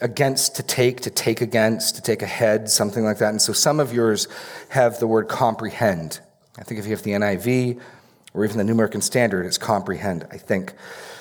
against 0.00 0.56
to 0.56 0.62
take, 0.62 1.00
to 1.02 1.10
take 1.10 1.40
against, 1.40 1.96
to 1.96 2.02
take 2.02 2.22
ahead, 2.22 2.70
something 2.70 3.04
like 3.04 3.18
that. 3.18 3.30
And 3.30 3.42
so 3.42 3.52
some 3.52 3.80
of 3.80 3.92
yours 3.92 4.28
have 4.70 4.98
the 5.00 5.06
word 5.06 5.28
comprehend. 5.28 6.20
I 6.58 6.62
think 6.62 6.78
if 6.78 6.86
you 6.86 6.92
have 6.92 7.02
the 7.02 7.12
NIV 7.12 7.80
or 8.34 8.44
even 8.44 8.58
the 8.58 8.64
New 8.64 8.72
American 8.72 9.00
Standard, 9.00 9.46
it's 9.46 9.58
comprehend, 9.58 10.26
I 10.30 10.38
think. 10.38 10.74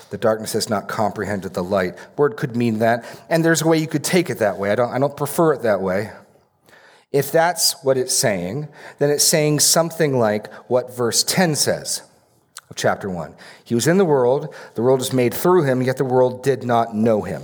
The 0.09 0.17
darkness 0.17 0.53
has 0.53 0.69
not 0.69 0.87
comprehended 0.87 1.53
the 1.53 1.63
light. 1.63 1.95
Word 2.17 2.37
could 2.37 2.55
mean 2.55 2.79
that. 2.79 3.03
And 3.29 3.43
there's 3.43 3.61
a 3.61 3.67
way 3.67 3.77
you 3.77 3.87
could 3.87 4.03
take 4.03 4.29
it 4.29 4.39
that 4.39 4.57
way. 4.57 4.71
I 4.71 4.75
don't, 4.75 4.89
I 4.89 4.99
don't 4.99 5.17
prefer 5.17 5.53
it 5.53 5.63
that 5.63 5.81
way. 5.81 6.11
If 7.11 7.31
that's 7.31 7.83
what 7.83 7.97
it's 7.97 8.13
saying, 8.13 8.67
then 8.99 9.09
it's 9.09 9.23
saying 9.23 9.59
something 9.61 10.17
like 10.17 10.53
what 10.69 10.95
verse 10.95 11.23
10 11.23 11.55
says 11.55 12.03
chapter 12.77 13.09
1. 13.09 13.35
He 13.63 13.75
was 13.75 13.87
in 13.87 13.97
the 13.97 14.05
world, 14.05 14.53
the 14.75 14.81
world 14.81 14.99
was 14.99 15.11
made 15.11 15.33
through 15.33 15.63
him, 15.63 15.81
yet 15.81 15.97
the 15.97 16.05
world 16.05 16.43
did 16.43 16.63
not 16.63 16.95
know 16.95 17.23
him. 17.23 17.43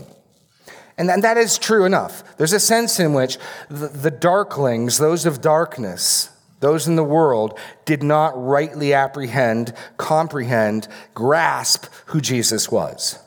And 0.98 1.10
that 1.10 1.38
is 1.38 1.58
true 1.58 1.86
enough. 1.86 2.38
There's 2.38 2.54
a 2.54 2.60
sense 2.60 3.00
in 3.00 3.14
which 3.14 3.38
the, 3.68 3.88
the 3.88 4.12
darklings, 4.12 5.00
those 5.00 5.26
of 5.26 5.42
darkness, 5.42 6.30
those 6.60 6.88
in 6.88 6.96
the 6.96 7.04
world, 7.04 7.60
did 7.86 8.04
not 8.04 8.34
rightly 8.36 8.94
apprehend, 8.94 9.74
comprehend, 9.98 10.88
grasp 11.16 11.88
who 12.08 12.22
Jesus 12.22 12.72
was. 12.72 13.18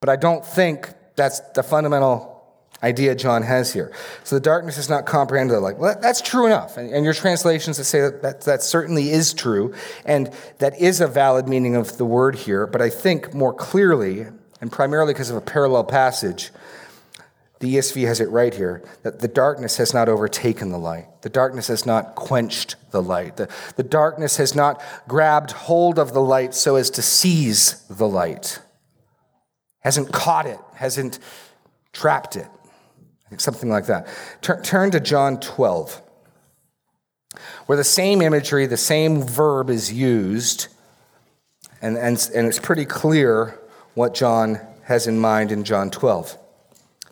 But 0.00 0.10
I 0.10 0.16
don't 0.16 0.44
think 0.44 0.92
that's 1.16 1.40
the 1.54 1.62
fundamental 1.62 2.39
idea 2.82 3.14
John 3.14 3.42
has 3.42 3.72
here. 3.72 3.92
So 4.24 4.36
the 4.36 4.40
darkness 4.40 4.78
is 4.78 4.88
not 4.88 5.06
comprehended. 5.06 5.58
Like, 5.58 5.78
well, 5.78 5.98
that's 6.00 6.20
true 6.20 6.46
enough. 6.46 6.76
And, 6.76 6.92
and 6.92 7.04
your 7.04 7.14
translations 7.14 7.76
that 7.76 7.84
say 7.84 8.00
that, 8.00 8.22
that 8.22 8.40
that 8.42 8.62
certainly 8.62 9.10
is 9.10 9.34
true, 9.34 9.74
and 10.04 10.32
that 10.58 10.80
is 10.80 11.00
a 11.00 11.06
valid 11.06 11.48
meaning 11.48 11.76
of 11.76 11.98
the 11.98 12.04
word 12.04 12.36
here. 12.36 12.66
But 12.66 12.80
I 12.80 12.90
think 12.90 13.34
more 13.34 13.52
clearly, 13.52 14.26
and 14.60 14.72
primarily 14.72 15.12
because 15.12 15.30
of 15.30 15.36
a 15.36 15.42
parallel 15.42 15.84
passage, 15.84 16.50
the 17.58 17.74
ESV 17.74 18.06
has 18.06 18.20
it 18.20 18.30
right 18.30 18.54
here 18.54 18.82
that 19.02 19.18
the 19.18 19.28
darkness 19.28 19.76
has 19.76 19.92
not 19.92 20.08
overtaken 20.08 20.70
the 20.70 20.78
light. 20.78 21.06
The 21.20 21.28
darkness 21.28 21.68
has 21.68 21.84
not 21.84 22.14
quenched 22.14 22.76
the 22.90 23.02
light. 23.02 23.36
The, 23.36 23.50
the 23.76 23.82
darkness 23.82 24.38
has 24.38 24.54
not 24.54 24.82
grabbed 25.06 25.50
hold 25.50 25.98
of 25.98 26.14
the 26.14 26.22
light 26.22 26.54
so 26.54 26.76
as 26.76 26.88
to 26.90 27.02
seize 27.02 27.84
the 27.88 28.08
light, 28.08 28.60
hasn't 29.80 30.10
caught 30.10 30.46
it, 30.46 30.58
hasn't 30.76 31.18
trapped 31.92 32.36
it 32.36 32.48
something 33.38 33.68
like 33.68 33.86
that. 33.86 34.06
Turn, 34.40 34.62
turn 34.62 34.90
to 34.90 35.00
John 35.00 35.38
12, 35.40 36.02
where 37.66 37.76
the 37.76 37.84
same 37.84 38.22
imagery, 38.22 38.66
the 38.66 38.76
same 38.76 39.22
verb 39.22 39.70
is 39.70 39.92
used, 39.92 40.68
and, 41.82 41.96
and, 41.96 42.30
and 42.34 42.46
it's 42.46 42.58
pretty 42.58 42.84
clear 42.84 43.58
what 43.94 44.14
John 44.14 44.60
has 44.84 45.06
in 45.06 45.18
mind 45.18 45.52
in 45.52 45.64
John 45.64 45.90
12, 45.90 46.36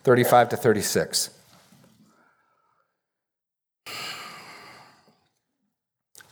35 0.03 0.49
to 0.51 0.57
36. 0.57 1.31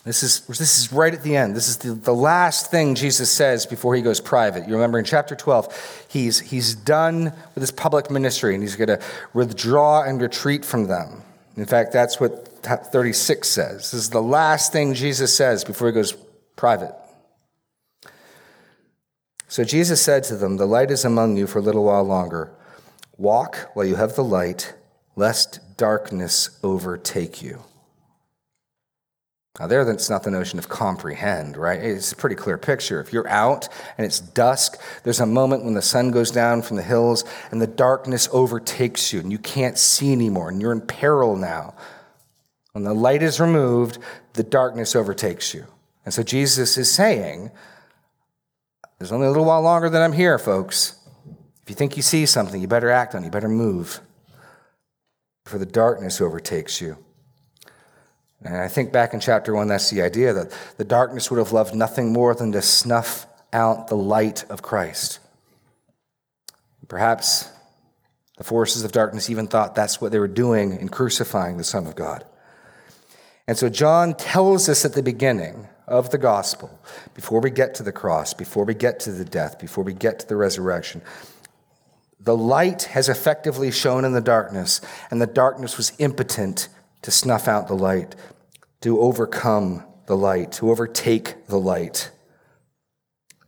This 0.07 0.23
is, 0.23 0.40
this 0.47 0.79
is 0.79 0.92
right 0.92 1.12
at 1.12 1.25
the 1.25 1.35
end. 1.35 1.57
This 1.57 1.66
is 1.66 1.79
the, 1.79 1.92
the 1.92 2.14
last 2.14 2.71
thing 2.71 2.95
Jesus 2.95 3.29
says 3.29 3.66
before 3.66 3.97
he 3.97 4.03
goes 4.03 4.21
private. 4.21 4.69
You 4.69 4.75
remember 4.75 5.01
in 5.01 5.05
chapter 5.05 5.35
12, 5.35 6.07
he's, 6.09 6.38
he's 6.38 6.77
done 6.77 7.25
with 7.25 7.61
his 7.61 7.73
public 7.73 8.09
ministry 8.09 8.55
and 8.55 8.62
he's 8.62 8.77
going 8.77 8.87
to 8.87 9.01
withdraw 9.35 10.05
and 10.05 10.23
retreat 10.23 10.64
from 10.64 10.87
them. 10.87 11.23
In 11.57 11.66
fact, 11.66 11.92
that's 11.92 12.21
what 12.21 12.47
36 12.62 13.49
says. 13.49 13.90
This 13.90 13.95
is 13.95 14.11
the 14.11 14.23
last 14.23 14.73
thing 14.73 14.95
Jesus 14.95 15.35
says 15.35 15.64
before 15.64 15.88
he 15.88 15.92
goes 15.92 16.12
private. 16.55 16.95
So 19.49 19.64
Jesus 19.64 20.01
said 20.01 20.23
to 20.25 20.37
them, 20.37 20.57
The 20.57 20.66
light 20.66 20.92
is 20.92 21.05
among 21.05 21.37
you 21.37 21.49
for 21.49 21.59
a 21.59 21.62
little 21.62 21.85
while 21.85 22.05
longer. 22.05 22.53
Walk 23.19 23.71
while 23.75 23.87
you 23.87 23.97
have 23.97 24.14
the 24.14 24.23
light, 24.23 24.73
lest 25.16 25.77
darkness 25.77 26.61
overtake 26.63 27.42
you. 27.42 27.65
Now, 29.59 29.67
there, 29.67 29.87
that's 29.87 30.11
not 30.11 30.23
the 30.23 30.31
notion 30.31 30.59
of 30.59 30.69
comprehend, 30.69 31.57
right? 31.57 31.81
It's 31.81 32.13
a 32.13 32.17
pretty 32.17 32.37
clear 32.37 32.59
picture. 32.59 33.00
If 33.00 33.13
you're 33.13 33.29
out 33.29 33.69
and 33.96 34.04
it's 34.04 34.21
dusk, 34.21 34.79
there's 35.02 35.21
a 35.21 35.27
moment 35.27 35.65
when 35.65 35.73
the 35.73 35.81
sun 35.81 36.11
goes 36.11 36.31
down 36.31 36.61
from 36.61 36.77
the 36.77 36.83
hills 36.83 37.25
and 37.50 37.61
the 37.61 37.67
darkness 37.67 38.29
overtakes 38.33 39.15
you 39.15 39.21
and 39.21 39.33
you 39.33 39.38
can't 39.38 39.79
see 39.79 40.13
anymore 40.13 40.50
and 40.50 40.61
you're 40.61 40.73
in 40.73 40.83
peril 40.83 41.37
now. 41.37 41.75
When 42.73 42.85
the 42.85 42.92
light 42.92 43.23
is 43.23 43.40
removed, 43.40 43.98
the 44.35 44.42
darkness 44.42 44.94
overtakes 44.94 45.54
you. 45.54 45.65
And 46.04 46.13
so 46.13 46.23
Jesus 46.23 46.77
is 46.77 46.92
saying, 46.92 47.50
There's 48.98 49.13
only 49.13 49.27
a 49.27 49.31
little 49.31 49.46
while 49.46 49.63
longer 49.63 49.88
than 49.88 50.02
I'm 50.02 50.13
here, 50.13 50.38
folks. 50.38 50.96
If 51.63 51.71
you 51.71 51.75
think 51.75 51.96
you 51.96 52.02
see 52.02 52.27
something, 52.27 52.61
you 52.61 52.69
better 52.69 52.90
act 52.90 53.15
on 53.15 53.23
it, 53.23 53.27
you 53.27 53.31
better 53.31 53.48
move, 53.48 54.00
for 55.46 55.57
the 55.57 55.67
darkness 55.67 56.21
overtakes 56.21 56.83
you. 56.83 56.98
And 58.42 58.56
I 58.56 58.68
think 58.68 58.92
back 58.92 59.14
in 59.14 59.20
chapter 59.20 59.54
one, 59.54 59.68
that's 59.68 59.90
the 59.90 60.02
idea 60.02 60.32
that 60.32 60.56
the 60.76 60.84
darkness 60.84 61.30
would 61.30 61.38
have 61.38 61.52
loved 61.52 61.74
nothing 61.74 62.12
more 62.12 62.34
than 62.34 62.52
to 62.52 62.62
snuff 62.62 63.26
out 63.52 63.88
the 63.88 63.96
light 63.96 64.44
of 64.50 64.62
Christ. 64.62 65.20
Perhaps 66.88 67.50
the 68.37 68.44
forces 68.44 68.84
of 68.84 68.92
darkness 68.92 69.30
even 69.30 69.48
thought 69.48 69.74
that's 69.74 70.00
what 70.00 70.12
they 70.12 70.18
were 70.18 70.28
doing 70.28 70.78
in 70.78 70.88
crucifying 70.88 71.56
the 71.56 71.64
Son 71.64 71.87
of 71.87 71.96
God. 71.96 72.24
And 73.48 73.56
so 73.56 73.68
John 73.68 74.14
tells 74.14 74.68
us 74.68 74.84
at 74.84 74.92
the 74.92 75.02
beginning 75.02 75.68
of 75.87 76.10
the 76.10 76.18
gospel, 76.18 76.78
before 77.14 77.40
we 77.40 77.50
get 77.50 77.74
to 77.76 77.82
the 77.82 77.92
cross, 77.92 78.34
before 78.34 78.64
we 78.64 78.74
get 78.74 79.00
to 79.00 79.12
the 79.12 79.24
death, 79.24 79.58
before 79.58 79.84
we 79.84 79.94
get 79.94 80.18
to 80.18 80.28
the 80.28 80.37
resurrection, 80.37 81.00
the 82.20 82.37
light 82.37 82.84
has 82.84 83.08
effectively 83.08 83.70
shone 83.70 84.04
in 84.04 84.12
the 84.12 84.20
darkness, 84.20 84.80
and 85.10 85.22
the 85.22 85.26
darkness 85.26 85.76
was 85.76 85.92
impotent 85.98 86.68
to 87.07 87.11
snuff 87.11 87.48
out 87.48 87.69
the 87.69 87.75
light, 87.75 88.15
to 88.83 89.00
overcome 89.00 89.83
the 90.07 90.17
light, 90.17 90.52
to 90.52 90.71
overtake 90.71 91.46
the 91.46 91.59
light. 91.59 92.11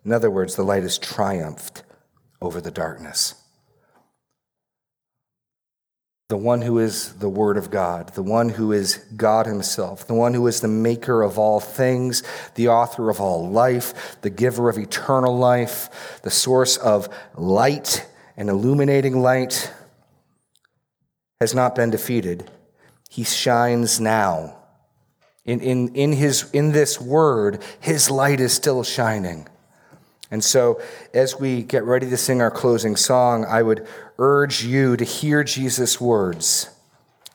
In 0.04 0.12
other 0.12 0.30
words, 0.30 0.56
the 0.56 0.64
light 0.64 0.82
has 0.82 0.98
triumphed 0.98 1.82
over 2.40 2.60
the 2.60 2.70
darkness 2.70 3.34
the 6.28 6.36
one 6.36 6.60
who 6.60 6.78
is 6.78 7.14
the 7.14 7.28
Word 7.28 7.56
of 7.56 7.70
God, 7.70 8.12
the 8.12 8.22
one 8.22 8.50
who 8.50 8.70
is 8.70 8.98
God 9.16 9.46
Himself, 9.46 10.06
the 10.06 10.12
one 10.12 10.34
who 10.34 10.46
is 10.46 10.60
the 10.60 10.68
maker 10.68 11.22
of 11.22 11.38
all 11.38 11.58
things, 11.58 12.22
the 12.54 12.68
author 12.68 13.08
of 13.08 13.18
all 13.18 13.48
life, 13.48 14.20
the 14.20 14.28
giver 14.28 14.68
of 14.68 14.76
eternal 14.76 15.38
life, 15.38 16.20
the 16.22 16.30
source 16.30 16.76
of 16.76 17.08
light 17.34 18.06
and 18.36 18.50
illuminating 18.50 19.22
light, 19.22 19.72
has 21.40 21.54
not 21.54 21.74
been 21.74 21.88
defeated. 21.88 22.50
He 23.08 23.24
shines 23.24 23.98
now. 23.98 24.56
In, 25.44 25.60
in, 25.60 25.94
in, 25.94 26.12
his, 26.12 26.50
in 26.52 26.72
this 26.72 27.00
word, 27.00 27.62
his 27.80 28.10
light 28.10 28.38
is 28.38 28.52
still 28.52 28.84
shining. 28.84 29.48
And 30.30 30.44
so, 30.44 30.80
as 31.14 31.40
we 31.40 31.62
get 31.62 31.84
ready 31.84 32.08
to 32.10 32.16
sing 32.18 32.42
our 32.42 32.50
closing 32.50 32.96
song, 32.96 33.46
I 33.46 33.62
would 33.62 33.86
urge 34.18 34.62
you 34.62 34.94
to 34.96 35.04
hear 35.04 35.42
Jesus' 35.42 35.98
words. 35.98 36.68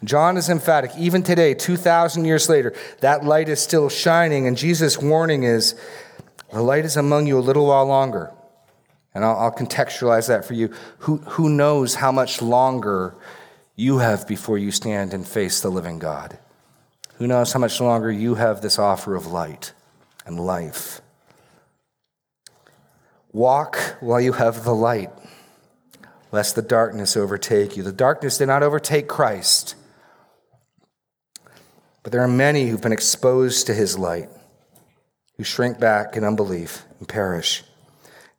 John 0.04 0.38
is 0.38 0.48
emphatic. 0.50 0.92
Even 0.98 1.24
today, 1.24 1.56
2,000 1.56 2.26
years 2.26 2.50
later, 2.50 2.76
that 3.00 3.26
light 3.26 3.50
is 3.50 3.60
still 3.60 3.90
shining, 3.90 4.46
and 4.48 4.56
Jesus' 4.56 5.00
warning 5.00 5.44
is 5.44 5.74
the 6.52 6.62
light 6.62 6.86
is 6.86 6.98
among 6.98 7.26
you 7.26 7.40
a 7.40 7.42
little 7.42 7.66
while 7.66 7.86
longer. 7.86 8.32
And 9.16 9.26
I'll, 9.26 9.38
I'll 9.38 9.52
contextualize 9.52 10.28
that 10.28 10.46
for 10.46 10.54
you. 10.54 10.72
Who, 11.00 11.18
who 11.18 11.50
knows 11.50 11.96
how 11.96 12.12
much 12.12 12.44
longer 12.44 13.16
you 13.76 14.00
have 14.00 14.28
before 14.28 14.58
you 14.58 14.72
stand 14.72 15.14
and 15.14 15.28
face 15.28 15.62
the 15.62 15.70
living 15.70 16.00
God? 16.00 16.38
Who 17.16 17.28
knows 17.28 17.54
how 17.54 17.60
much 17.60 17.80
longer 17.80 18.12
you 18.12 18.36
have 18.36 18.62
this 18.62 18.80
offer 18.80 19.16
of 19.16 19.28
light 19.28 19.74
and 20.26 20.40
life? 20.40 21.02
Walk 23.32 23.78
while 24.00 24.22
you 24.22 24.34
have 24.34 24.64
the 24.64 24.76
light, 24.76 25.12
lest 26.32 26.56
the 26.56 26.62
darkness 26.62 27.18
overtake 27.18 27.76
you. 27.76 27.84
The 27.84 27.92
darkness 27.92 28.38
did 28.38 28.48
not 28.48 28.64
overtake 28.64 29.08
Christ, 29.08 29.76
but 32.04 32.12
there 32.12 32.22
are 32.22 32.28
many 32.28 32.68
who've 32.68 32.82
been 32.82 32.92
exposed 32.92 33.66
to 33.68 33.74
his 33.74 33.98
light, 33.98 34.30
who 35.38 35.44
shrink 35.44 35.80
back 35.80 36.16
in 36.16 36.24
unbelief 36.24 36.86
and 37.00 37.08
perish. 37.08 37.64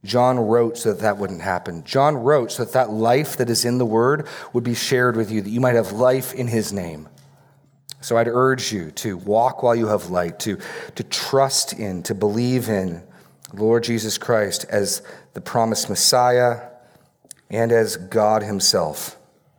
John 0.05 0.38
wrote 0.38 0.78
so 0.78 0.92
that 0.92 1.00
that 1.00 1.18
wouldn't 1.18 1.40
happen. 1.40 1.82
John 1.84 2.16
wrote 2.16 2.52
so 2.52 2.64
that 2.64 2.74
that 2.74 2.90
life 2.90 3.36
that 3.38 3.50
is 3.50 3.64
in 3.64 3.78
the 3.78 3.86
word 3.86 4.28
would 4.52 4.64
be 4.64 4.74
shared 4.74 5.16
with 5.16 5.30
you, 5.30 5.40
that 5.40 5.50
you 5.50 5.61
might 5.61 5.74
have 5.74 5.92
life 5.92 6.32
in 6.34 6.46
his 6.46 6.72
name. 6.72 7.09
So 8.00 8.18
I'd 8.18 8.28
urge 8.28 8.70
you 8.70 8.90
to 8.92 9.16
walk 9.16 9.62
while 9.62 9.74
you 9.74 9.86
have 9.86 10.11
light, 10.11 10.38
to, 10.40 10.59
to 10.94 11.05
trust 11.05 11.72
in, 11.72 12.02
to 12.02 12.14
believe 12.14 12.68
in, 12.68 13.02
Lord 13.55 13.84
Jesus 13.84 14.18
Christ 14.18 14.66
as 14.68 15.02
the 15.32 15.40
promised 15.40 15.88
Messiah 15.88 16.68
and 17.50 17.72
as 17.72 17.96
God 17.96 18.42
Himself. 18.42 19.16